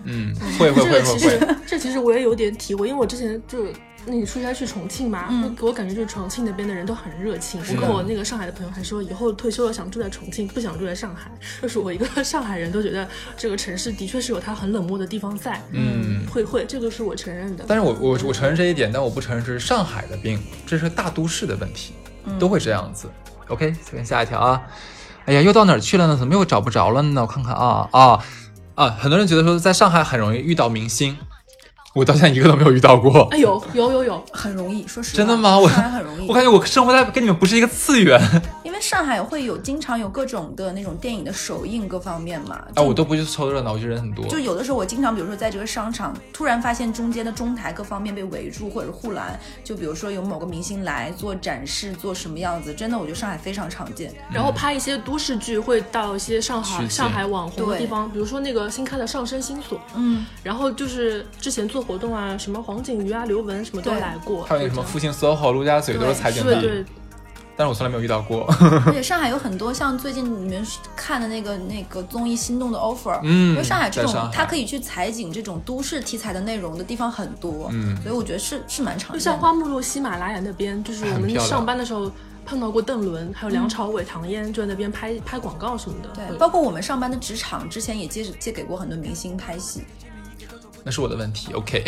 [0.06, 1.56] 嗯，会会这会会个其实会。
[1.68, 3.66] 这其实我也有点体会，因为我之前就
[4.08, 7.60] 那你出差去重庆嘛，嗯我感觉就是重庆那边的人都很热情。
[7.70, 11.32] 我跟我那个上海的朋友还说，以后退休了想住在重庆，不想住在上海。
[11.62, 15.60] 就是我一个 上海人都觉得这个城市的确是有它很冷漠的地方在。
[15.72, 17.66] 嗯会会，这个是我承认的。
[17.68, 21.94] 但是我我我承认这一点，但我不承认这是上海的病，这是大都市的问题，
[22.26, 23.10] 嗯都会这样子。
[23.48, 24.62] OK，下一条啊。
[25.26, 26.16] 哎呀，又到哪儿去了呢？
[26.16, 27.22] 怎么又找不着了呢？
[27.22, 28.20] 我看看啊啊
[28.76, 28.90] 啊！
[29.00, 31.18] 很多人觉得说在上海很容易遇到明星，
[31.94, 33.28] 我到现在一个都没有遇到过。
[33.32, 35.58] 哎有有有有，很容易，说实话，真的吗？
[35.58, 38.20] 我很容易，我感觉我生活在跟你们不是一个次元。
[38.76, 42.62] 因为上海会有经常有各种的那种电影的首映各方面嘛。
[42.72, 44.28] 哎，就我都不去凑热闹，我觉得人很多。
[44.28, 54.14] 就有的时候，我经常，比如说在这个商场，突然发现中间的中台各方面被围住或者是护栏，就比如说有某个明星来做展示，做什么样子，真的，我觉得上海非常常见。
[54.30, 66.86] 然后拍一些都市剧会到一些上海上海网红的地方，比如说那个新开的上升新所，嗯，然后就是之前做活动啊，什么黄景瑜啊、刘雯什么都来过，还有那什么就复兴 SOHO、陆家嘴都是采景地，对对，
[67.58, 68.46] 但是我从来没有遇到过。
[68.86, 79.32] 而且上海有很多像最近你们看的那个那个综艺《心动的 offer》，嗯因为上海这种它可以去采景这种都市题材的内容的地方很多，嗯所以我觉得是是蛮常就见的。
[79.32, 82.12] 像花木路喜马拉雅那边，就是我们上班的时候
[82.46, 86.10] 碰到过邓伦，还有梁朝伟、唐嫣，就在那边拍拍广告什么的。
[86.14, 89.82] 对，包括我们上班的职场，之前也借借给过很多明星拍戏。
[90.84, 91.52] 那是我的问题。
[91.54, 91.84] OK，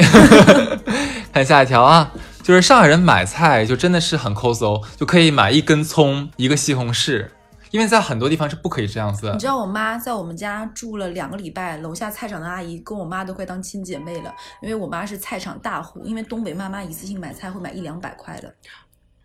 [1.31, 2.11] 看下一条啊，
[2.47, 7.27] 就是上海人买菜就真的是很抠搜，就可以买一根葱，一个西红柿，
[7.71, 9.37] 因为在很多地方是不可以这样子的你。
[9.37, 18.55] 知道我妈在我们家住了两个礼拜，楼下菜场的阿姨跟我妈都快当亲姐妹了，因为我妈是菜场大户，因为东北妈妈一次性买菜会买一两百块的，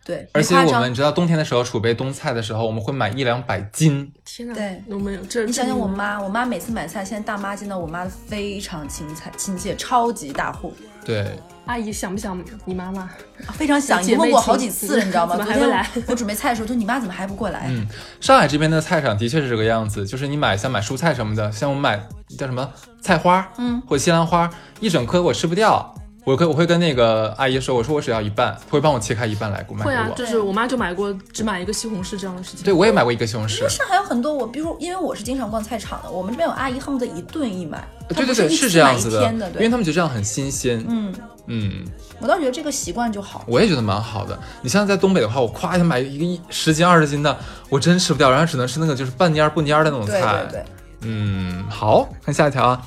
[0.03, 4.11] 对，而且我们你知道冬天的时候储备冬菜的时候，我们会买一两百斤。
[4.25, 10.73] 天哪，对我没有这，你想想我妈，我妈每次买菜，现在大妈见到我妈非常亲切，亲切，超级大户，
[11.05, 13.09] 对，阿姨想不想你妈妈？
[13.53, 15.35] 非常想，已姐妹经问过好几次了，你知道吗？
[15.35, 17.67] 昨天怎么还不来我准备菜的时候，说你妈怎么还不过来？
[17.69, 17.87] 嗯，
[18.19, 21.97] 上海这边的菜场的确是这个样子，就是你买像买蔬菜什么的，像我们买
[22.37, 22.69] 叫什么
[23.01, 24.49] 菜花，嗯，或者西兰花，
[24.81, 25.93] 一整颗我吃不掉，
[26.25, 32.63] 我会我会跟那个阿姨说，我说我只要一半，她会帮我切开一半来给我卖给我。，会啊就是我妈就买过只买一个西红柿这样的事情。
[32.63, 33.67] 对，我也买过一个西红柿。
[33.67, 40.81] 上海有很多我，比如因为我是经常逛菜场的，我们这边有阿姨恨不得一顿一买，对对对，是这样子的，的，因为他，们觉得这样很新鲜。
[40.87, 41.13] 嗯，
[41.47, 41.83] 嗯，
[42.21, 43.43] 我倒觉得这个习惯就好。
[43.45, 44.39] 我也觉得蛮好的。
[44.61, 50.45] 你像在东北的话，我咵一下买一个一十斤二十斤的，我真吃不掉，然后只能吃那个就是半蔫儿不蔫儿的那种菜对菜。
[50.49, 50.65] 对对，
[51.01, 52.81] 嗯，好看下一条啊。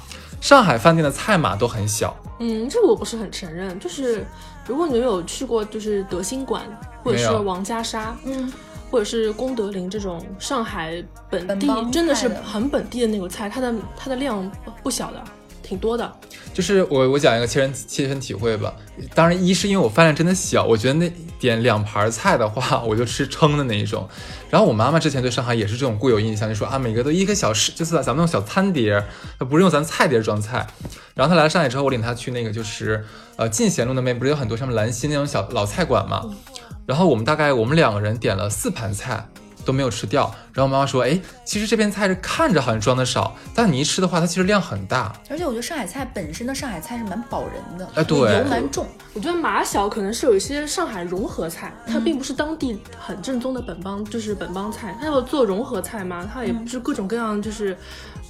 [0.47, 3.76] 上海饭店的菜码都很小，嗯，这个我不是很承认。
[3.80, 4.24] 就是
[4.64, 6.62] 如果你有去过，就是德兴馆，
[7.03, 8.53] 或者是王家沙，嗯，
[8.88, 14.49] 或者是功德林这种上海本地真的是很本地的那个菜，它的它的量
[14.84, 15.24] 不小的，
[15.67, 16.11] 挺多的。
[16.55, 18.75] 就是我我讲一个切身切身体会吧。
[19.14, 24.09] 当然，一是因为我饭量真的小，我觉得那点两盘菜的话， 我就吃撑的那一种。
[24.49, 29.05] 然后我妈妈之前对上海也是这种固有印象，就说啊，每个都一个小时，就是咱们那种小餐碟，
[29.39, 30.67] 她不是用咱菜碟装菜。
[31.14, 33.05] 然后她来了上海之后，我领她去那个就是
[33.37, 36.25] 呃进贤路那边不是有很多像兰心那种小老菜馆嘛。
[36.87, 39.29] 然后我们大概我们两个人点了四盘菜。
[39.67, 45.12] 都没有吃掉，然后妈妈说：“哎，其实这边菜是看着好像装的少，但你一吃的话，它其实量很大。
[45.29, 48.87] 而且我觉得上海菜本身的上海菜是蛮饱人的，哎对油蛮重。
[49.12, 54.97] 我觉得马小可能是有一些上海融合菜，嗯它并不是当地很正宗的本帮，就是本帮菜。
[55.01, 57.77] 它要做融合菜嘛，它也不是各种各样，就是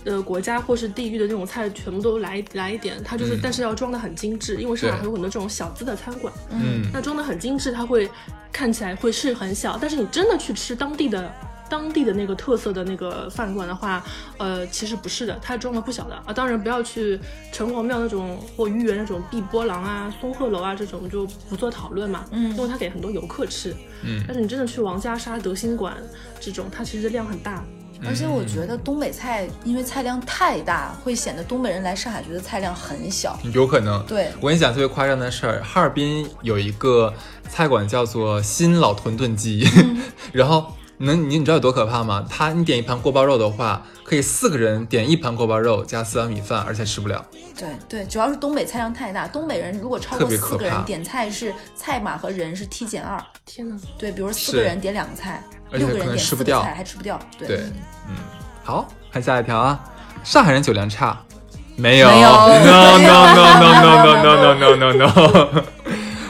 [0.07, 8.09] 呃国家或是地域的那种菜全部都来来一点，它就是、嗯但是要装的很精致，因为上海还有很多这种小资的餐馆，嗯，那装的很精致，它会
[8.51, 11.31] 看起来会是很小，但是你真的去吃当地的。
[11.69, 14.01] 当地的那个特色的那个饭馆的话，
[14.39, 16.33] 呃，其实不是的，它装的不小的啊。
[16.33, 17.19] 当然不要去
[17.51, 23.75] 城隍庙那种或豫园那种碧波廊啊、松鹤楼啊这种就不做讨论嘛，嗯因为它给很多游客吃。
[24.05, 25.97] 嗯但是你真的去王家沙、德兴馆
[26.39, 27.65] 这种，它其实量很大。
[28.07, 33.39] 而且我觉得东北菜因为菜量太大，会显得东北人来上海觉得菜量很小。
[33.53, 34.05] 有可能。
[34.07, 37.13] 对我跟你讲特别夸张的事儿，哈尔滨有一个
[37.49, 39.67] 菜馆叫做新老屯炖鸡，
[40.33, 42.27] 然后能你你知道有多可怕吗？
[42.31, 47.25] 他你点一盘锅包肉的话，可以四个人点一盘锅包肉加四碗米饭，而且吃不了。
[47.59, 53.23] 对对，主要是东北菜量太大，东北人如果超过四个人点菜是菜码和人是 T 减二。
[53.47, 53.77] 天哪！
[53.99, 57.19] 对，比如四个人点两个菜，而且可六个人点能吃不掉四个菜还吃不掉。
[57.39, 57.57] 对对，
[58.09, 58.15] 嗯，
[58.65, 59.81] 好，看下一条啊，
[60.25, 61.19] 上海人酒量差。
[61.79, 65.63] 没有没有，no no no no no no no no no no，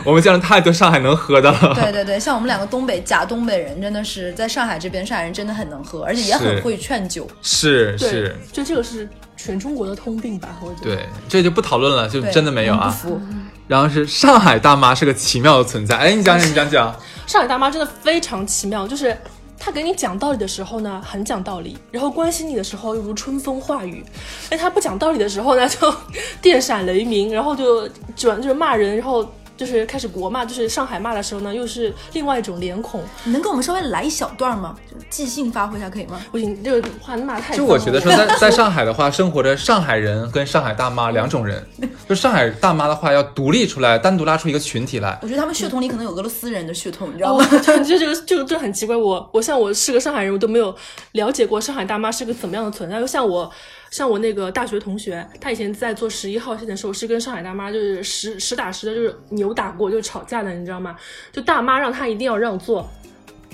[0.03, 1.73] 我们见了太多上海能喝的了。
[1.73, 7.29] 对对对，像我们两个东北假东北人，真的是在上海这边，上海人真的很能喝，而且也很会劝酒。
[7.43, 10.49] 是是，，就这个是全中国的通病吧？
[10.61, 10.97] 我觉得。
[10.97, 12.89] 对，这就不讨论了，就真的没有啊。
[12.89, 13.21] 不服。
[13.69, 16.97] 然后是上海大妈是个奇妙的存在，哎，你讲讲，你讲讲。
[17.27, 19.17] 上海大妈真的非常奇妙，就是
[19.59, 24.05] 她给你讲道理的时候呢，很讲道理，然后关心你的时候又如春风化雨，
[24.51, 25.93] 哎，她不讲道理的时候呢，就
[26.41, 29.29] 电闪雷鸣，然后就转就是骂人，然后。
[29.57, 33.03] 就是开始国骂，就是上海骂的时候呢，又是另外一种脸孔。
[33.25, 34.77] 你能给我们稍微来一小段吗？
[34.91, 36.21] 就即兴发挥一下可以吗？
[36.31, 37.65] 不行，这个话骂得太就。
[37.65, 41.67] 我觉得说在在上海的话，生活着上海人跟上海大妈两种人。
[42.09, 45.19] 就上海大妈的话，要独立出来，单独拉出一个群体来。
[45.23, 48.97] 我觉得他们血统里可能有俄罗斯人的血统，你知道哦吗？， 这这这个这个这很奇怪。
[48.97, 50.75] 我我像我是个上海人，我都没有
[51.13, 53.01] 了解过上海大妈是个怎么样的存在。
[53.01, 53.51] 就像我
[53.91, 60.97] 像我那个大学同学，他以前在坐十一号线的时候，是跟上海大妈就是实实打实的，就是扭打过，就是吵架的，你知道吗？
[61.33, 62.89] 就大妈让他一定要让座，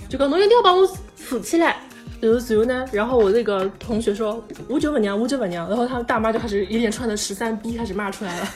[0.09, 1.77] 就讲侬一定要把我扶起来。
[2.21, 8.49] 然后随后呢，然后我那个同学说五九不娘，五九不娘，然后他大妈就开始一连串的十三逼开始骂出来了。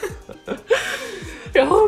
[1.57, 1.81] 然后，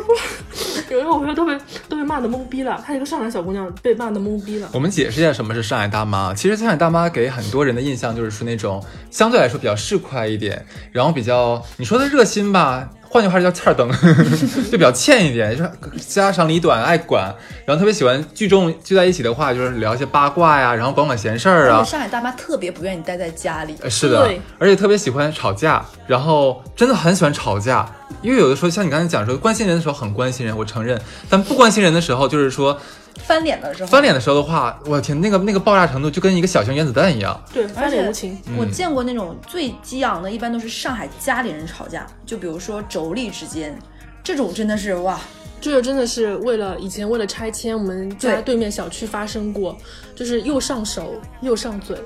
[0.89, 1.57] 有的我朋友都被
[1.87, 2.83] 都被骂的懵逼了。
[2.85, 4.69] 她一个上海小姑娘被骂的懵逼了。
[4.73, 6.33] 我们解释一下什么是上海大妈。
[6.33, 13.89] 其实上海大妈给很多人的印象就是说那种相对来说比较市侩一点，然后比较你说的热心吧，换句话说叫欠儿登，
[14.71, 15.71] 就比较欠一点，就是
[16.07, 17.33] 家长里短，爱管，
[17.65, 21.83] 然后特别喜欢聚众聚在一起的话，就是聊一些八卦呀，然后管管闲事儿啊。
[21.83, 23.75] 上海大妈特别不愿意待在家里。
[23.81, 27.89] 呃是的对，而且特别喜欢吵架，然后真的很喜欢吵架，
[28.21, 32.79] 因为有的时候像你刚才讲说，关心人的时候很关心人，我承认，但不关心人的时候，就是说
[33.19, 37.39] 翻脸的时候，翻脸的时候的话，我天，那个那个爆炸程度就跟一个小型原子弹一样。
[37.53, 38.37] 对，翻脸无情。
[38.57, 43.77] 我嗯见过那种最激昂的，一般都是上海家里人吵架，就比如说妯娌之间，
[44.23, 45.19] 这种真的是哇，
[45.61, 49.77] 这个真的是为了以前为了拆迁，我们家对对面小区发生过，
[50.15, 51.97] 就是又上手又上嘴，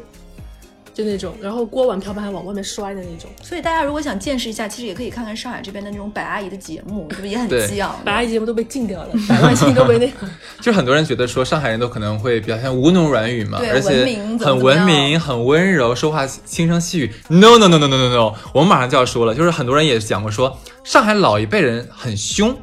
[0.93, 3.29] 就那种，然后锅碗瓢盆还往外面摔的那种。
[3.41, 7.29] 所以大家如果想见识一下，其实也可以看看上海这边的那种百阿姨的节目，对不是？
[7.29, 7.99] 也很对激昂。
[8.05, 10.27] 百阿姨节目都被禁掉了，百万星都被那个。
[10.61, 17.11] 就很多人觉得说上海人都可能会表现吴侬软语嘛，对而且文明很文明、很温柔，说话轻声细语。
[17.27, 22.55] No no no no no no no，我们马上就要说了，就是很多人也讲过说上海老一辈人很凶，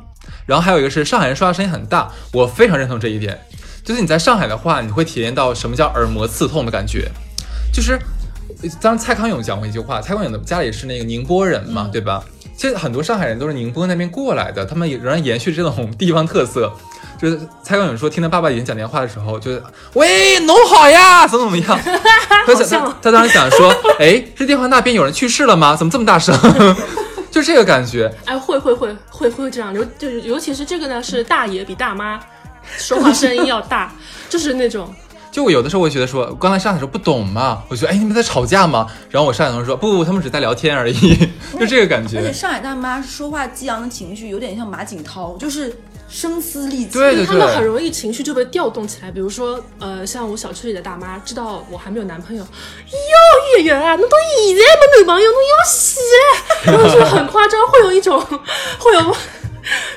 [0.47, 3.37] 然后还有一个是上海人说话声音很大，我非常认同这一点。
[3.85, 7.11] 就是你在上海的话，你会体验到什么叫耳膜刺痛的感觉，
[7.73, 7.99] 就是。
[8.81, 12.23] 当然，蔡康永讲过一句话，蔡康永的家里是那个宁波人嘛，对吧？
[12.57, 16.71] 其实很多上海人都是宁波那边过来的，他们也仍然延续这种地方特色。
[17.21, 19.63] 就是蔡康永说，听他爸爸以前讲电话的时候，就是
[19.95, 21.79] 喂，侬好呀，怎么怎么样？
[22.47, 25.77] 他想他他当时想说， 哎，这电话那边有人去世了吗？
[25.77, 26.35] 怎么这么大声？
[27.31, 28.11] 就这个感觉。
[28.25, 32.19] 哎，会会会会会这样，尤就尤其是这个呢，是大爷比大妈
[32.77, 33.93] 说话声音要大，
[34.29, 34.93] 就是那种
[35.31, 38.87] 就我有的时候我会觉得说，刚才上海的时候不懂嘛，我觉得哎你们在吵架吗？
[39.09, 41.17] 然后我上海同事说不不，他们只在聊天而已，
[41.59, 42.33] 就这个感觉而且。
[42.33, 45.75] 上海大妈说话激昂的情绪有点像马景涛，就是
[46.09, 46.99] 声嘶力竭。
[46.99, 49.11] 对对他们很容易情绪就被调动起来。
[49.11, 54.17] 比如说，呃，像我小区里的大妈知道我还没有男朋友，哟，月月啊，侬到
[54.47, 58.21] 现在没男朋友，侬要死了， 然后就很夸张，会有一种
[58.79, 59.17] 会有。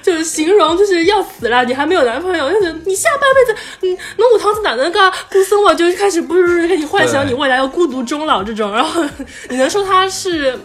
[0.01, 9.03] 就是形容就是要死了，你还没有男朋友，就是你下半辈子，嗯，侬下趟子哪能个过生我，就开始不是开始幻想你未来要孤独终老这种，然后
[9.49, 10.57] 你能说他是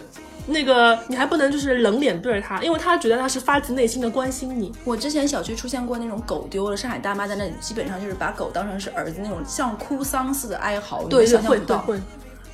[0.47, 11.85] 那个，你还不能就是冷脸对着他，因为他觉得他是发自内心的关心你，我之前小区出现过那种狗丢了，上海大妈在那里基本上就是把狗当成是儿子那种像哭丧似的哀嚎，你想象不到。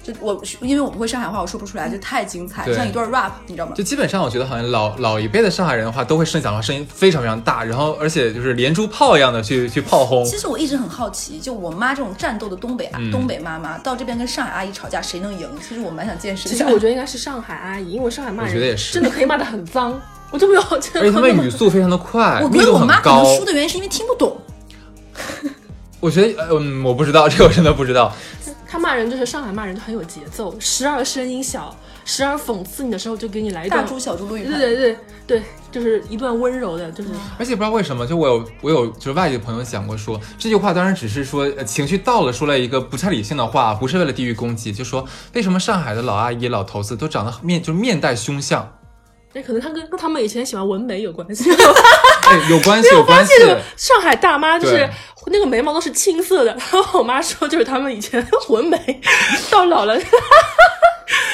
[0.06, 3.84] 就我因为我不会上海话，我说不出来，就太精彩，像一段 rap，你知道吗就？
[3.84, 10.24] 基本上，我觉得好像老老一辈的上海人的话，都会声讲话声音非常非常大，然后而且就是连珠炮一样的去去炮轰。
[10.24, 15.50] 其实我一直很好奇，就我妈这种战斗的东北啊、嗯东北妈妈，到这边跟上海阿姨吵架，谁能赢？
[15.68, 16.58] 其实我蛮想见识一下。
[16.58, 20.00] 其实我觉得应该是上海阿姨，因为上海骂人我觉得也是真的可以骂得很脏，
[20.30, 23.36] 我就没有见而且他们语速非常的快，我觉得我妈可能。
[23.36, 24.40] 输的原因是因为听不懂。
[26.00, 28.14] 我觉得，呃嗯，我不知道，这个我真的不知道。
[28.68, 31.74] 他骂人就是上海骂人就很有节奏，时而声音小，
[32.04, 48.78] 时而讽刺你的时候就给你来一段，大猪小猪陆羽对盘，对对对，就是一段温柔的，就是而且不知道为什么，就我有我有就是外地朋友讲过说，这句话当然只是说、呃、情绪到了，说了一个不太理性的话，不是为了地域攻击，就说为什么上海的老阿姨、老头子都长得面就是面带凶相，
[49.36, 51.52] 那可能他跟跟他们以前喜欢纹眉有关系。
[52.26, 53.34] 哎，有关系， 有关系。
[53.38, 54.90] 这个上海大妈就是
[55.28, 59.02] 那个眉毛都是青色的，然后我妈说就是他们以前 纹眉，
[59.52, 60.00] 到老了，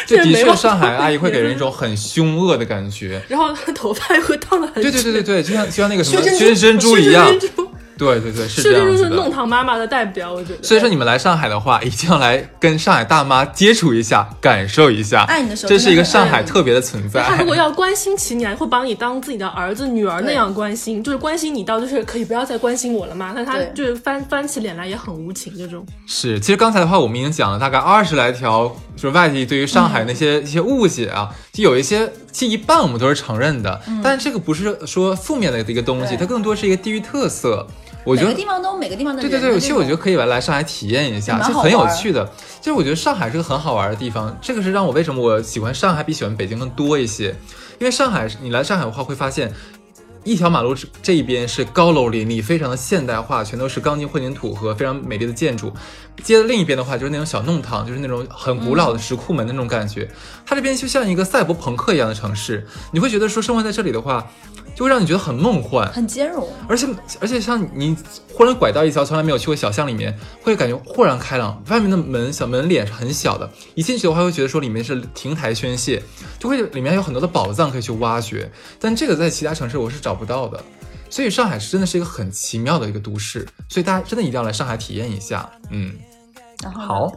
[0.08, 3.22] 这的确，上海阿姨会给人一种很凶恶的感觉。
[3.28, 7.32] 然后头发又会烫的很对对对对对，就像就像那个什么薛薛珍珠一样。
[8.02, 9.10] 对对对，是这样子的。
[9.10, 10.64] 是弄堂妈妈的代表，我觉得。
[10.64, 15.24] 所以说你们来上海的话，一定要来跟上海大妈接触一下，感受一下。
[15.26, 17.22] 爱你的时候这是一个上海特别的存在。
[17.22, 23.34] 他如果要关心起你来，会把你当自己的儿子、女儿那样关心，就是关心你到就是可以不要再关心我了吗？
[23.36, 25.86] 但他就是翻翻起脸来也很无情这种。
[26.08, 37.68] 是，其实刚才的话，我们已经讲了大概二十来条，就是外地对于上海那些、一些误解啊，就有一些，其实一半我们都是承认的，但是这个不是说负面的一个东西，它更多是一个地域特色。
[38.04, 39.30] 我觉得每个地方都有每个地方的人。
[39.30, 42.26] 对对对，其实我觉得可以来来上海体验一下，就很有趣的。
[42.60, 47.36] 就是我觉得上海是个很好玩的地方，这个是让我为什么我喜欢上海比喜欢北京更多一些。
[47.80, 49.52] 因为上海，你来上海的话会发现，
[50.24, 55.74] 一条马路这这一边是高楼林立，非常的现代化，全都是钢筋混凝土和非常美丽的建筑。
[56.24, 60.08] 街的另一边的话就是那种小弄堂，就是那种很古老的石库门的那种感觉。
[60.45, 64.28] 它这边就像一个赛博朋克一样的城市，你会觉得说生活在这里的话，
[64.76, 65.91] 就会让你觉得很梦幻。
[65.91, 66.47] 很兼容。
[66.67, 66.88] 而且
[67.19, 67.95] 而且像你
[68.34, 71.63] 忽然拐到一条从来没有去过小巷里面，会感觉豁然开朗。
[71.69, 76.01] 外面的门小门脸是很小的，一进去的话会觉得说里面是亭台轩榭，
[76.39, 78.51] 就会里面有很多的宝藏可以去挖掘。
[78.80, 80.61] 但这个在其他城市我是找不到的。
[81.09, 85.49] 所以上海是真的是一个很奇妙的一个都市，所以大家真的一定要来上海体验一下。
[85.69, 85.93] 嗯，
[86.74, 87.11] 好。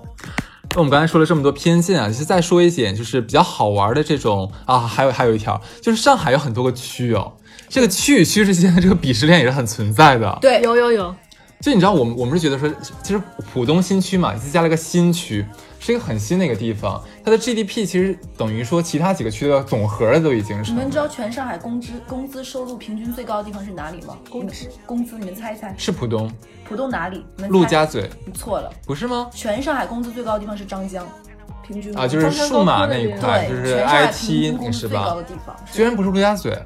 [0.74, 7.32] 那我们刚才说了这么多偏见啊，其实再说一点就是比较好玩的这种啊，还有还有一条就是上海有很多个区哦，
[7.68, 10.36] 这个区与区之间的这个鄙视链也是很存在的。
[10.40, 11.14] 对，有有有，
[11.60, 12.68] 就你知道，我们我们是觉得说，
[13.04, 13.22] 其实
[13.52, 15.46] 浦东新区嘛，就加了个新区，
[15.84, 16.98] 是一个很新的一个地方。
[17.22, 20.78] 它的 GDP 其实等于说其他几个区的总和了，都已经是你。
[20.78, 24.16] 们知道全上海工资工资收入平均最高的地方是哪里吗？
[24.30, 26.32] 工资工资，你们猜一猜，是浦东、
[26.66, 27.22] 浦东哪里？
[27.50, 29.28] 陆家嘴，你错了，不是吗？
[29.34, 31.06] 全上海工资最高的地方是张江，
[31.62, 35.22] 平均啊，就是数码那一块，就是 IT 那个是吧的？
[35.24, 36.58] 地方，居然不是陆家嘴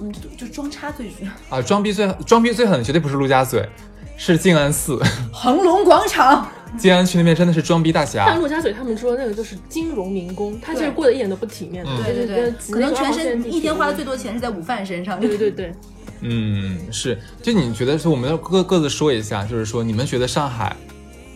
[0.00, 1.28] 嗯，就就装叉最绝。
[1.48, 1.62] 啊！
[1.62, 3.68] 装逼最装逼最狠的绝对不是陆家嘴，
[4.16, 5.00] 是静安寺。
[5.32, 6.48] 恒隆广场，
[6.78, 8.34] 静安区那边真的是装逼大但侠。
[8.36, 15.20] 陆家嘴他们说那个就是金融民工，他其实过得一点都不体面对对对，可能全身身一天花的最多钱是在午饭身上。
[15.20, 15.72] 对对对，
[16.20, 17.18] 嗯，是。
[17.42, 20.74] 就你觉得是，我们要各各自说一下，就是说你们觉得上海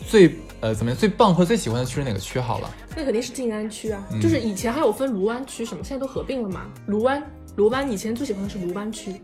[0.08, 2.38] 最呃怎么样最棒或者最喜欢的区是哪个区？
[2.40, 2.70] 好了。
[2.96, 6.62] 那肯定是静安区啊，嗯就是以前还有分卢湾区什么，现在都合并了嘛。
[6.86, 7.22] 卢湾，
[7.54, 9.20] 卢湾以前最喜欢的是卢湾区，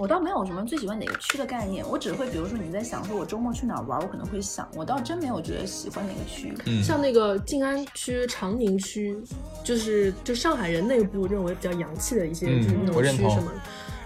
[0.00, 6.54] 我倒没有什么最喜欢哪个区的概念，我只会比如说你在想说我周末去哪儿玩，我可能会想，我倒真没有觉得喜欢哪个区。
[6.64, 9.22] 嗯像那个静安区、长宁区，
[9.62, 13.58] 就是就上海人内部认为比较洋气的一些，嗯就是那种我认同区什么的。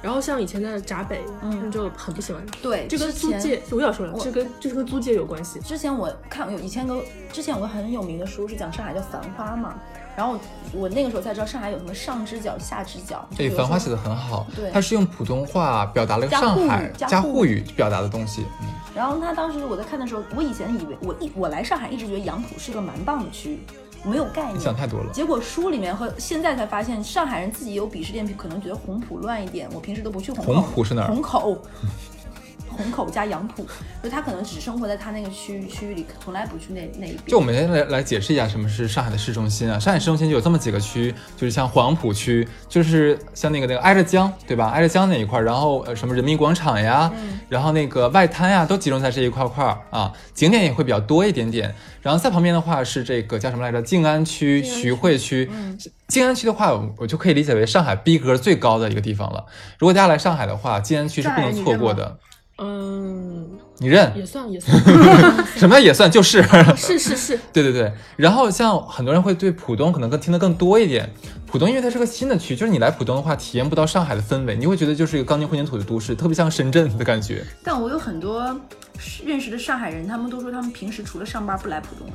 [0.02, 2.44] 然后像以前的闸北，嗯他们就很不喜欢。
[2.60, 5.60] 对，这跟租界，我要说了，我这跟这跟租界有关系。
[5.60, 7.00] 之前我看有以前个
[7.32, 9.80] 之前有个很有名的书是讲上海叫《繁花》嘛，
[10.16, 10.38] 然后
[10.72, 13.26] 我那个时候才知道上海有什么上支脚、下支角。
[13.30, 18.44] 就对，繁花写的很好，对他是用普通话表达了上海加沪语表达的东西。
[18.62, 23.60] 嗯，然后他当时我在看的时候，我以前以为我一我来上海一直觉得杨浦是个蛮棒的区，域
[24.04, 24.60] 没有概你念。
[24.60, 25.12] 想太多了。
[25.12, 29.68] 结果书里面和现在才发现，上海人自己有鄙视链，可能觉得红浦乱一点。
[29.72, 30.52] 我平时都不去虹口。
[30.54, 31.58] 红浦是哪儿虹口，
[32.76, 33.66] 虹口加杨浦，
[34.02, 37.22] 就他可能只生活在他那个区域区域里，从来不去那那一边。
[37.26, 39.78] 就我们先来来解释一下什么是上海的市中心啊。
[39.78, 44.68] 上海市中心就有这么几个区，就是像黄浦区，就是像那个那个挨着江，对吧？
[44.68, 47.10] 挨着江那一块儿，然后呃什么人民广场呀，
[47.48, 50.12] 然后那个外滩呀，都集中在这一块块儿啊。
[50.34, 51.74] 景点也会比较多一点点。
[52.02, 53.80] 然后在旁边的话是这个叫什么来着？
[53.80, 55.50] 静安区、徐汇区。
[56.08, 59.44] 静安区的话，我我就可以理解为上海逼格最高的一个地方了。
[59.78, 62.18] 如果大家来上海的话，静安区是不能错过的。
[62.56, 64.12] 嗯，你认？
[64.16, 64.80] 也算也算，
[65.58, 66.40] 什么也算，就是。
[66.76, 71.10] 是是是，对对对，然后像很多人会对浦东可能更听得更多一点。
[71.46, 77.44] 浦东因为它是个新的区，就是你来浦东的话，体验不到上海的氛围，你会觉得就是一个钢筋混凝土的都市，特别像深圳的感觉。
[77.64, 78.56] 但我有很多
[79.24, 82.12] 认识的上海人，他们都说他们平时除了上班不来浦东的，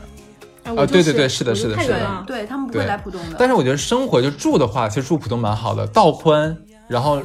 [0.63, 2.23] 哎，啊我就是对对对是的是的是的。
[2.27, 3.35] 对他们不会来浦东的。
[3.37, 7.21] 但是我觉得生活就住的话，其实住浦东蛮好的，道宽，然后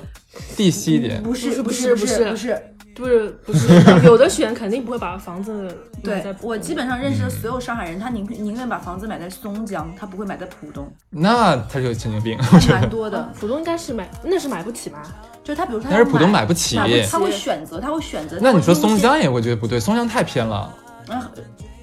[0.56, 1.20] 地西一点。
[1.22, 2.62] 不是不是不是不是不是，不是
[2.95, 3.66] 不是不是，
[4.05, 13.28] 有的选肯定不会把房子对我基本上认识的所有上海人，他宁宁愿把房子买在松江，他不会买在浦东，那他就有神经病，还蛮多的。
[13.38, 15.03] 浦东应该是买，那是买不起吧？
[15.42, 16.76] 就是他，比如说他但是浦东买买不起。
[16.76, 18.38] 买不起他会选择，他会选择。
[18.40, 20.74] 那你说松江也我觉得不对，松江太偏了。
[21.09, 21.30] 啊，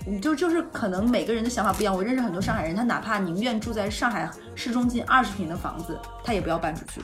[0.06, 1.96] 你就就是可能每个人的想法不一样。
[1.96, 7.02] 我认识很多上海人，他哪怕宁愿住在上海市中心二十平的房子，他也不要搬出去。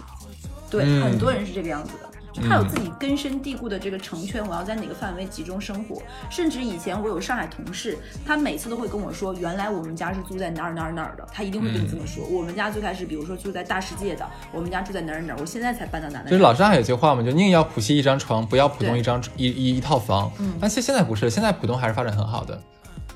[0.70, 2.17] 对，嗯很多人是这个样子的。
[2.34, 6.02] 就他有自己根深蒂固的这个成圈，我要在哪个范围集中生活。
[6.30, 12.24] 甚至以前我有上海同事，他每次都会跟我说，原来我们家是住在哪儿哪儿哪儿的，他一定会跟你这么说。
[12.28, 16.30] 我们家最开始，比如说住在大世界的，我们家住在哪儿哪儿，我现在才搬到哪儿哪儿。
[16.30, 20.32] 就是老上海有句话嘛，就宁要浦西一张床，不要浦东一张一一一套房。
[20.40, 22.60] 嗯但其实现在不是，现在浦东还是发展很好的。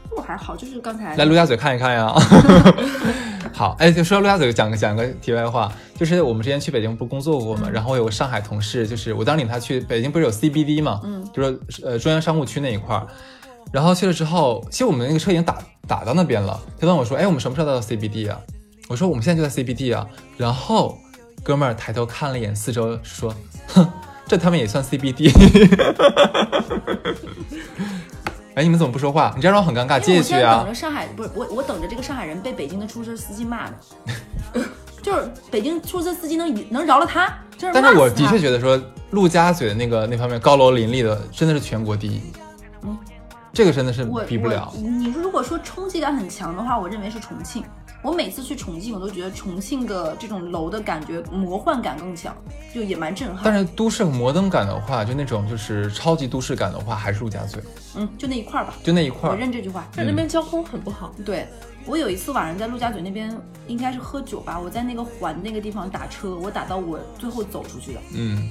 [0.10, 2.14] 不还好，就是刚才来陆家嘴看一看呀。
[3.54, 13.06] 好，哎，就说陆家嘴，讲个讲个题外话，就是我们之前去北京不是工作过嘛，然后我有个上海同事，就是我当时领他去北京，不是有 CBD 嘛，嗯，就是呃中央商务区那一块儿，
[13.72, 18.40] 然后去了之后，其实我们那个车已经打打到那边了，他问我说，哎，我们什么时候到 CBD 啊？
[18.88, 20.98] 我说我们现在就在 CBD 啊，然后
[21.44, 23.34] 哥们儿抬头看了一眼四周，说，
[23.68, 23.88] 哼，
[24.28, 25.32] 这他们也算 CBD。
[28.56, 29.32] 哎，你们怎么不说话？
[29.36, 30.66] 你这样让我很尴尬，因为我接一句啊现在等。
[30.66, 33.74] 着上海，不是我，我等着这个上海人被北京的出租车司机骂呢。
[35.02, 37.28] 就是北京出租车司机能能饶了他，
[37.58, 37.82] 真是他。
[37.82, 38.80] 但是我的确觉得说，
[39.12, 42.22] 陆家嘴的那个那方面高楼林立的，真的是全国第一。
[42.84, 42.98] 嗯，
[43.52, 44.80] 这个真的是比不了我。
[44.80, 47.64] 你如果说冲击感很强的话，我认为是重庆。
[48.04, 52.36] 我每次去重庆，我都觉得重庆的这种楼的感觉魔幻感更强，
[52.74, 53.42] 就也蛮震撼。
[53.44, 57.62] 但是都市摩登感的话，就那种就是超级都市感的话，还是陆家嘴，
[57.96, 59.34] 嗯，就那一块儿吧，就那一块儿。
[59.34, 59.88] 我认这句话。
[59.96, 61.14] 但那边交通很不好。
[61.24, 61.48] 对
[61.86, 63.36] 我有一次晚上在陆家嘴那边，
[63.68, 68.50] 应该是喝酒吧，我在那个环那个地方打车，我打到我最后走出去的，嗯，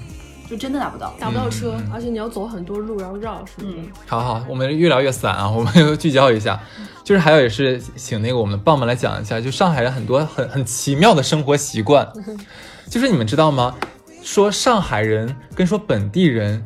[0.51, 1.14] 就真的打不到。
[1.20, 3.78] 打不到车，而且你要走很多路，然后绕什么的。
[3.78, 6.61] 嗯好好，我们越聊越散啊， 我们聚焦一下。
[7.05, 12.07] 就是还有也是请那个我们的棒棒来讲一下，就上海人很多很很奇妙的生活习惯，
[12.90, 13.76] 就是你们知道吗？
[14.22, 16.62] 说上海人跟说本地人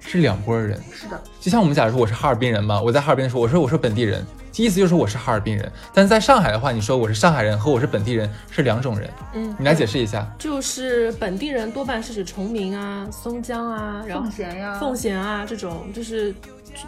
[0.00, 0.80] 是两拨人。
[0.92, 4.24] 是的，就像我们假如说我是哈尔滨人嘛，我在哈尔滨的时候，我说我是本地人，
[4.62, 5.70] 意思就是我是哈尔滨人。
[5.92, 10.26] 但是在上海的话，你说我是上海人和我是本地人是两种人，嗯，你来解释一下。
[10.38, 16.34] 就是本地人多半是指崇明啊、松江啊，然后奉贤呀，奉贤啊这种，就是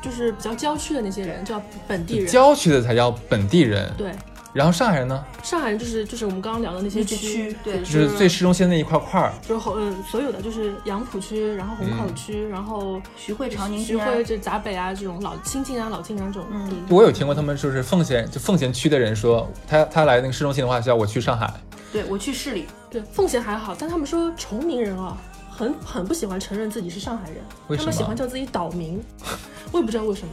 [0.02, 2.26] 就是比较郊区的那些人叫本地人。
[2.26, 4.12] 郊区的才叫本地人，对，
[4.56, 9.30] 然后上海人呢，上海人就是就是我们刚刚聊的那些区对就是最市中心那一块块儿。
[9.46, 16.76] 就是红嗯所有的就是杨浦区，然后虹口区，然后徐汇、长宁徐汇这闸北啊这种老新晋啊老晋啊这种嗯地。
[16.88, 21.52] 我有听过他们就是奉贤就奉贤区的人说，他他来那个市中心的话，叫我去上海。
[21.92, 25.16] 对我去市里，对，奉贤还好，但他们说崇明人啊，
[25.50, 27.38] 很很不喜欢承认自己是上海人，
[27.68, 29.02] 为什么他们喜欢叫自己岛民，
[29.70, 30.32] 我也不知道为什么。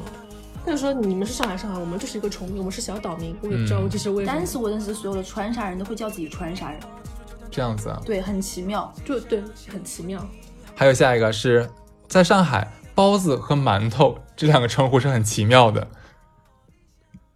[0.66, 4.34] 他就说你们是上海，上海，我们就是一个崇明，我们是小岛民，我也不知道嗯这是为什么。
[4.36, 6.80] 但是我认识所有的川沙人都会叫自己川沙人，
[7.51, 8.01] 这样子啊。
[8.05, 8.93] 对，很奇妙。
[9.03, 10.26] 就对，很奇妙。
[10.74, 11.70] 还有下一个是
[12.07, 15.86] 在上海，包子和馒头这两个称呼是很奇妙的。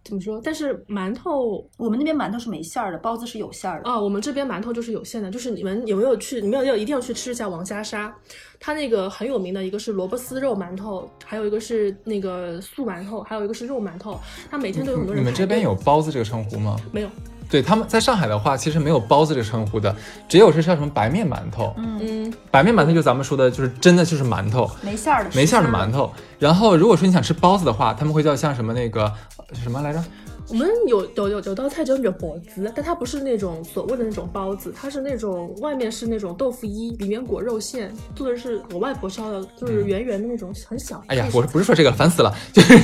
[0.08, 0.40] 怎么说？
[0.42, 3.90] 但是馒头我们那边馒头是没馅儿的，包子是有馅儿的。
[3.90, 6.40] 啊，我们这边馒头就是有馅的，就是你们有没有去？
[6.40, 8.10] 你们要一定要去吃一下王家沙，
[8.58, 14.18] 它那个很有名的一个是萝卜丝肉馒头，还有一个是那个素馒头，还有一个是肉馒头。
[14.50, 15.22] 它每天都有很多人。
[15.22, 16.76] 你们这边有包子这个称呼吗？
[16.90, 17.10] 没有？
[17.50, 19.94] 对，他们在上海的话，其实没有包子这个称呼的，
[20.28, 21.74] 只有是叫什么白面馒头。
[21.78, 26.12] 嗯，白面馒头就咱们说的，就是真的就是馒头，没馅儿的，没馅儿的馒头。
[26.38, 29.04] 然后如果说你想吃包子的话，他们会叫像什么那个
[29.36, 30.04] 呃什么来着？
[30.50, 41.02] 我们有有有有道菜叫叫包子，但它不是那种所谓的那种包子，它是那种外面是那种豆腐衣，里面裹肉馅，做的是我外婆烧的，就是圆圆的那种，很小。
[41.08, 42.78] 哎呀，我不是说这个，烦死了，就是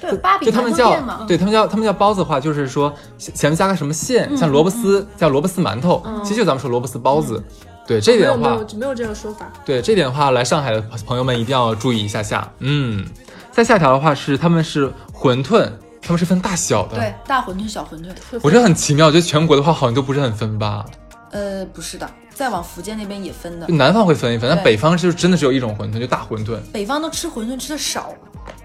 [0.00, 0.94] 对，芭比就他们叫，
[1.26, 7.42] 对他们叫他们叫包子的话，就是说前前面加个什么馅，嗯像萝卜丝叫萝卜丝馒头，其实就咱们说萝卜丝包子。
[7.86, 9.52] 对这一没有没点的话，有没有这个说法。
[9.64, 12.52] 对这点的话，来上海的朋友们一定要注意一下下。
[12.58, 13.04] 嗯，
[13.52, 15.68] 再下条的话是他们是馄饨，
[16.06, 16.96] 他们是分大小的。
[16.96, 18.08] 对，大馄饨、小馄饨，
[18.42, 20.86] 我觉得很奇妙，我觉得全国的话好像都不是很分吧。
[21.32, 23.74] 呃，不是的，再往福建那边也分的就。
[23.74, 26.56] 南方会分一分，但北方就真的只有一种馄饨，就大馄饨。
[26.72, 28.14] 北方都吃馄饨吃的少，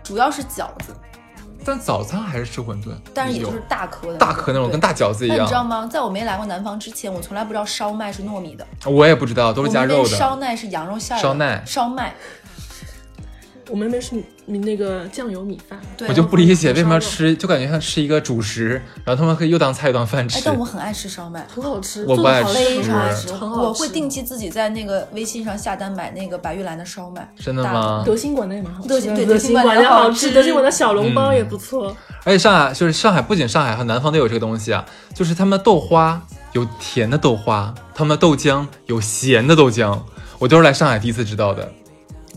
[0.03, 0.95] 主要是饺子，
[1.65, 5.63] 但早餐还是吃馄饨，但是也就是大颗的大颗那种，跟大饺子一样你知道。
[5.63, 5.89] 吗？
[5.91, 10.37] 在我没来过南方之前，我从来不知道烧麦是糯米的，我也不知道，都是加肉的烧。
[10.37, 11.23] 麦是羊肉馅儿的。
[11.23, 12.13] 烧麦烧麦，
[13.71, 14.13] 我们那边是
[14.45, 20.41] 米那个酱油米饭，对，我就不理解为什么要吃，就感觉像吃一个主食，然后他们可以又当菜又当饭哎吃，。
[20.43, 21.47] 但我很爱吃烧麦。
[21.55, 27.33] 很好吃，我不爱吃非常爱吃，很好吃我会定期自己在那个微信上下单买那个白玉兰的烧麦。
[27.37, 28.03] 真的大吗？
[28.05, 31.95] 德兴馆的也蛮好吃的，德兴对德德兴馆的好吃德兴馆的小笼包嗯也不错。
[32.25, 39.97] 而且上海就是上海，不仅上海和南方都有这个东西啊，就是他们豆花有甜的豆花，他们的豆浆有咸的豆浆，
[40.39, 41.71] 我都是来上海第一次知道的。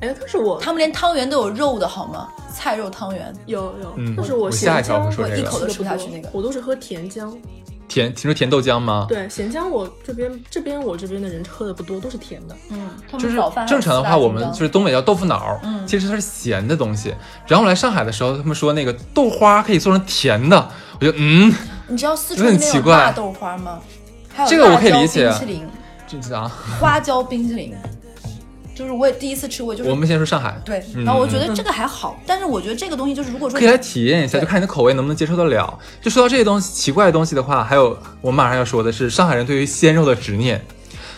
[0.00, 2.28] 哎，但是我他们连汤圆都有肉的好吗？
[2.52, 7.34] 菜肉汤圆，有有嗯，但是我咸下一条浆会说这个我一口都吃不下去那个我都是喝甜浆。
[7.86, 9.06] 甜，听说甜豆浆吗？
[9.08, 12.56] 对，咸浆我这边这边我这边的人喝的不多，都是甜的。
[12.70, 13.36] 嗯，就是
[13.68, 17.14] 正常的话，我们就是东北叫豆腐脑，嗯其实它是咸的东西。
[17.46, 20.68] 然后我来上海的时候，他们说那个豆花可以做成甜的，
[20.98, 21.54] 我就嗯，
[21.86, 23.78] 你知道四川那奇怪种辣豆花吗？
[24.34, 25.68] 还有这个我可以理解冰淇淋、
[26.08, 26.50] 这是啊。
[26.80, 27.74] 花椒冰淇淋，
[28.74, 35.78] 就是我也第一次吃过，就是我们先说上海，对，嗯然后我觉得这个还好，但是我觉得这个东西就是如果说可以来体验一下，就看你的口味能不能接受得了。
[36.02, 40.60] 就说到这些东西奇怪的东西的话，还有我们马上要说的是上海人对于鲜肉的执念，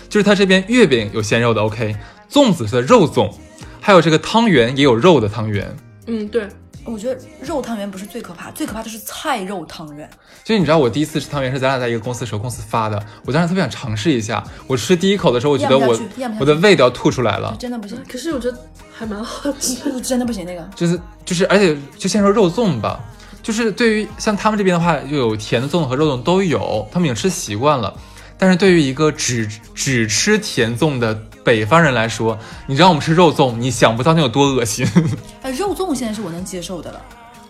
[0.09, 1.96] 就是他这边月饼有鲜肉的，OK，
[2.30, 3.32] 粽子是肉粽，
[3.80, 5.74] 还有这个汤圆也有肉的汤圆。
[6.07, 6.46] 嗯，对，
[6.87, 10.09] 我觉得肉汤圆不是最可怕，最可怕的是菜肉汤圆。
[10.45, 14.43] 就是你知道我第一次吃汤圆是咱俩在一个公司的时候，公司发的，我当时特别想尝试一下。
[14.66, 15.99] 我吃第一口的时候，我觉得我
[16.41, 18.59] 我的胃都要吐出来了，真的不行，可是我觉得
[18.93, 19.76] 还蛮好吃。
[19.93, 20.68] 我真的不行那个。
[20.74, 23.01] 就是就是，而且就先说肉粽吧，
[23.43, 27.93] 就是对于像他们这边的话，就有甜的粽子和肉粽都有，他们已经吃习惯了。
[28.39, 31.14] 但是对于一个只只吃甜粽的
[31.47, 32.36] 北方人来说，
[32.66, 34.84] 你让我们吃肉粽，你想不到那有多恶心。
[35.42, 37.01] 哎，肉粽现在是我能接受的了。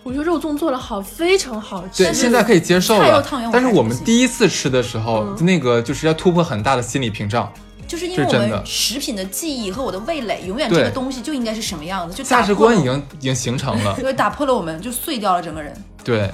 [0.03, 2.05] 我觉得肉粽做的好，非常好吃。
[2.05, 7.51] 对，现在可以接受了但是我们第一次吃的时候，那个就是要突破很大的心理屏障，
[7.89, 13.97] 就是因为我们食品的记忆和我的味蕾，永远这个东西就应该是什么样子，就价值观已经已经形成了。
[13.99, 15.75] 对打破了我们，就碎掉了整个人。
[16.05, 16.31] 对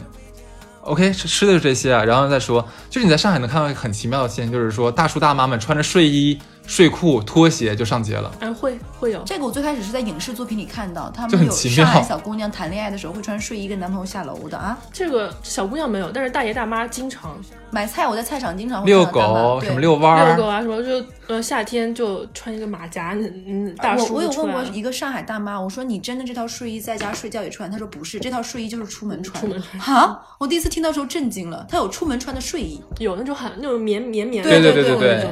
[0.82, 8.32] ，OK，吃吃的是这些啊，然后再说，就是你在上海能看到一个很奇妙的现象，就是说大叔大妈们穿着睡衣、睡裤、拖鞋就上街了。
[8.40, 9.22] 哎，会会有。
[9.24, 14.78] 这个我最开始是在影视作品里看到，他们有很奇妙上海小姑娘谈恋爱的时候会穿睡衣跟男朋友下楼的啊。
[14.92, 17.36] 这个小姑娘没有，但是大爷大妈经常
[17.70, 27.70] 买菜我在菜场经常会遛狗什么遛弯儿，遛狗啊什么，就呃夏天就穿一个马甲，嗯，大叔我我有问过一个上海大妈，我说你真的这套睡衣在家睡觉也穿？
[27.70, 29.40] 她说不是，这套睡衣就是出门穿。
[29.40, 32.80] 出门穿哈，我第一次听到时候震惊了，她有出门穿的睡衣。
[32.98, 35.30] 有那种很那种绵绵绵的对对对对对对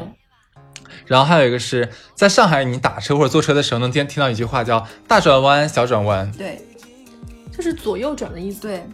[1.06, 6.60] 然后还有一个是在上海，你打车或者坐车的时候能听听到一句话叫“大转弯，小转弯对
[7.56, 8.60] 就是左右转的意思。
[8.60, 8.84] 对，”，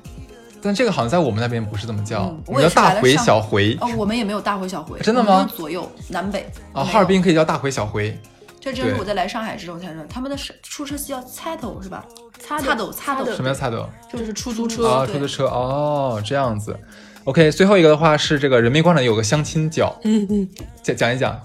[0.63, 8.19] 但这个好像在我们那边不是这么叫嗯，我们叫大回小回哦，我们也没有大回小回，真的吗左右南北啊，哈尔滨可以叫大回小回。
[8.59, 12.05] 这真是我在来上海之后才知道，他们的出车系叫擦头是吧？
[12.41, 13.89] 擦擦斗擦斗什么叫擦斗？
[14.13, 14.89] 就是出租车。
[14.89, 16.77] 啊，出租车哦，这样子。
[17.23, 20.49] OK，最后一个的话是这个人民广场有个相亲角，嗯嗯，
[20.83, 21.41] 讲讲一讲。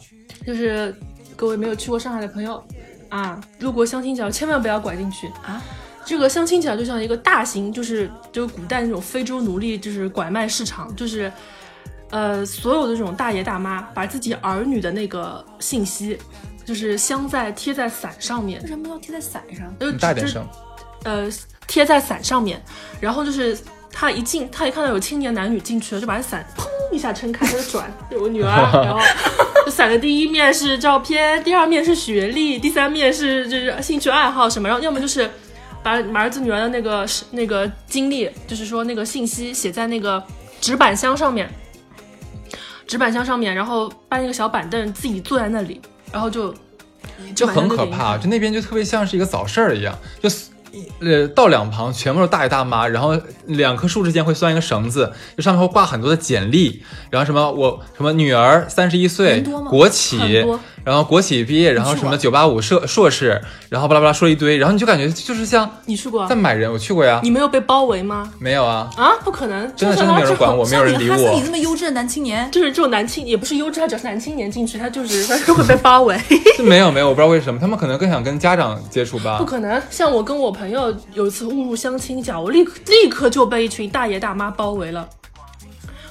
[0.46, 0.96] 就是
[1.36, 2.64] 各位没有去过上海的朋友
[3.10, 5.62] 啊，路过相亲角千万不要拐进去啊。
[6.04, 11.32] 这个相亲角就像一个大型，就是就是古代那种非洲奴隶，就是拐卖市场，就是
[12.10, 16.18] 呃所有的这种大爷大妈把自己儿女的那个信息，
[16.66, 19.74] 就是镶在贴在伞上面为，什么要贴在伞上？
[19.80, 20.46] 呃你大点就声。
[21.04, 21.30] 呃
[21.68, 22.62] 贴在伞上面，
[23.00, 23.58] 然后就是
[23.92, 26.66] 他一进，他一看到有青年男女进去了，就把伞砰
[26.96, 28.50] 一下撑开，他就转， 有个女儿，
[28.84, 29.00] 然后
[29.66, 35.30] 就伞的第一面是照片，第二面是学历，第三面是就是兴趣爱好什么，然后要么就是
[35.84, 40.24] 把把儿子女儿的那个那个经历，就是说那个信息写在那个
[40.60, 41.50] 纸板箱上面，
[42.88, 45.82] 纸板箱上面，然后搬一个小板凳自己坐在那里，
[46.12, 46.54] 然后就
[47.36, 50.51] 就很可怕，就那边就特别像是一个早市儿一样，就是
[51.00, 60.18] 呃道两旁全部是大爷大妈，然后两棵树之间会拴一个绳子，就上面会挂很多的简历，然后什么我什么女儿三十一岁国企
[60.84, 66.36] 然后国企毕业，然后什么九八五硕硕士，然后巴拉巴拉说了一堆，然后你就感觉就是像你去过在？
[66.36, 68.32] 买人，我去过呀你，没有被包围吗？
[68.40, 69.72] 没有啊，啊，不可能！
[69.76, 71.46] 真的就是真的没有人管我，没有人理我像你哈斯你。
[71.46, 76.20] 这么优质的男青年，就是这种男青，也不是优质，他只要是男青年进去，他就是 他就会被包围。
[76.64, 79.46] 没有没有，我不知道为什么，他们可能更想跟家长接触吧不。
[79.46, 79.80] 可能！
[79.92, 85.08] 像我跟我朋友有一次误入相亲角，我立刻立刻就被一群大爷大妈包围了，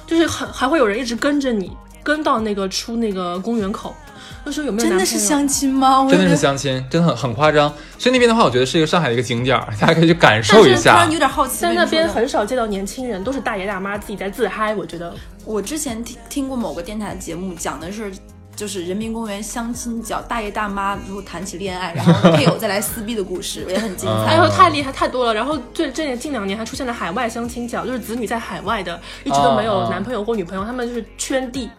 [0.07, 1.71] 就是很还会有人一直跟着你，
[2.03, 3.95] 跟到那个出那个公园口，
[4.43, 4.97] 那时候有没有真？
[4.97, 6.07] 的是相亲吗？
[6.09, 7.71] 真的是相亲，真的很很夸张。
[7.97, 11.11] 所以那边的话，我觉得是一个上海的一个景点儿，大家可以去感受一下是突然。
[11.11, 14.73] 有点好奇，在那边很少见到年轻人，都是大爷大妈自己在自嗨。
[14.73, 15.13] 我觉得
[15.45, 18.11] 我之前听听过某个电台的节目，讲的是
[18.55, 24.33] 就是人民公园相亲角，大爷大妈如果谈起恋爱，然后配偶再来撕逼的故事，也很精 嗯彩。
[24.33, 25.33] 哎呦，太厉害太多了。
[25.33, 31.69] 然后最这近两年还出现了海外相亲角，就是子女在海外的，一直都没有男朋友或女朋友，他们就是圈地。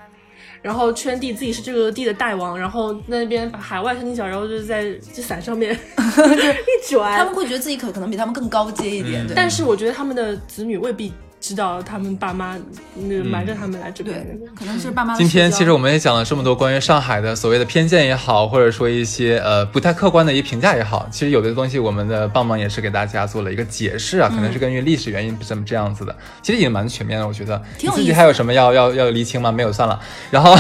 [0.63, 7.19] 然后圈地自己是这个地的大王，然后那边把海外相亲角，然后就是在这伞上面 一转。
[7.19, 9.35] 他们会觉得自己可可能比他们更高阶一点，对。
[9.35, 11.13] 但是我觉得他们的子女未必
[11.43, 12.57] 知道他们爸妈
[12.95, 27.61] 那瞒着他们来这边对。，可能是爸妈今天其实我们也讲了这么多关于上海的所谓的偏见也好，或者说一些呃不太客观的一些评价也好，其实有的东西我们的棒棒也是给大家做了一个解释啊，可能是根据历史原因这么这样子的，其实也蛮全面的，我觉得。
[27.77, 29.51] 挺有意思你自己还有什么要要要厘清吗？
[29.51, 30.01] 没有，算了。
[30.31, 30.57] 然后，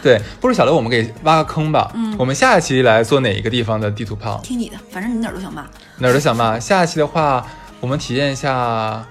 [0.00, 1.90] 对，不如小刘，我们给挖个坑吧。
[1.94, 4.40] 嗯，我们下一期来做哪一个地方的地图炮？
[4.44, 5.64] 听你的，反正你哪儿都想骂，
[5.98, 6.56] 哪儿都想骂。
[6.60, 7.44] 下一期的话，
[7.80, 9.04] 我们体验一下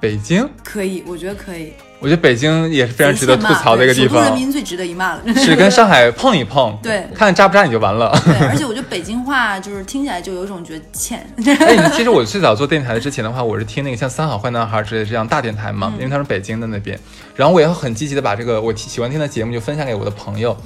[0.00, 0.48] 北京。
[0.64, 1.72] 可以，我觉得可以。
[2.00, 4.34] 我觉得北京也是非常值得吐槽的一个地首都人方。
[4.34, 5.22] 民最值得一骂了。
[5.36, 8.10] 是跟上海碰一碰，对看扎不扎你就完了。
[8.24, 11.18] 对， 而且我觉得北京话就是听起来就有一种觉得欠。
[11.44, 16.98] 哎， 其实我最早做电台之前的话，我是听那个像三好坏男孩之类这样大电台嘛，因为他是北京的那边，
[17.36, 20.56] 然后我也很积极的把这个我喜欢听的节目就分享给我的朋友。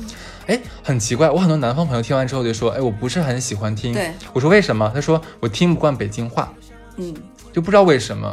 [0.47, 3.93] 哎，很奇怪，我很多南方朋友听完之后就说，哎，我不是很喜欢听。
[3.93, 4.89] 对，我说为什么？
[4.95, 6.53] 他说我听不惯北京话，
[6.99, 7.13] 嗯，
[7.53, 8.33] 就不知道为什么。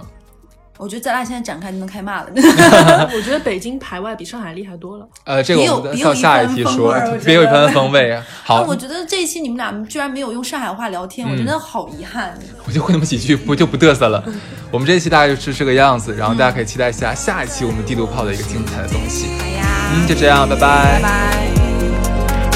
[0.81, 2.27] 我觉得咱俩现在展开就能开骂了。
[3.13, 5.07] 我觉得北京排外比上海厉害多了。
[5.25, 8.11] 呃，这个别有我们到下一番风题说别有一番风味。
[8.11, 12.33] 啊， 好，我觉得这一期你们俩居然没有用上海话聊天，我真的好遗憾。
[12.65, 14.23] 我就会那么几句，不就不嘚瑟了。
[14.71, 19.27] 我们这一期大概就是这个样子，然后大家可以期待一下下一期我们地图炮的一个精彩的东西。
[19.39, 21.47] 哎呀，嗯，就这样，拜拜拜拜。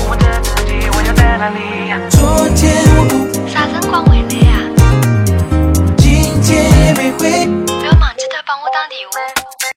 [0.10, 1.60] 我的自己，我要在哪里？
[2.10, 2.74] 昨天，
[3.48, 4.58] 啥辰光回来呀？
[5.96, 7.48] 今天也没回。
[8.90, 9.06] Thì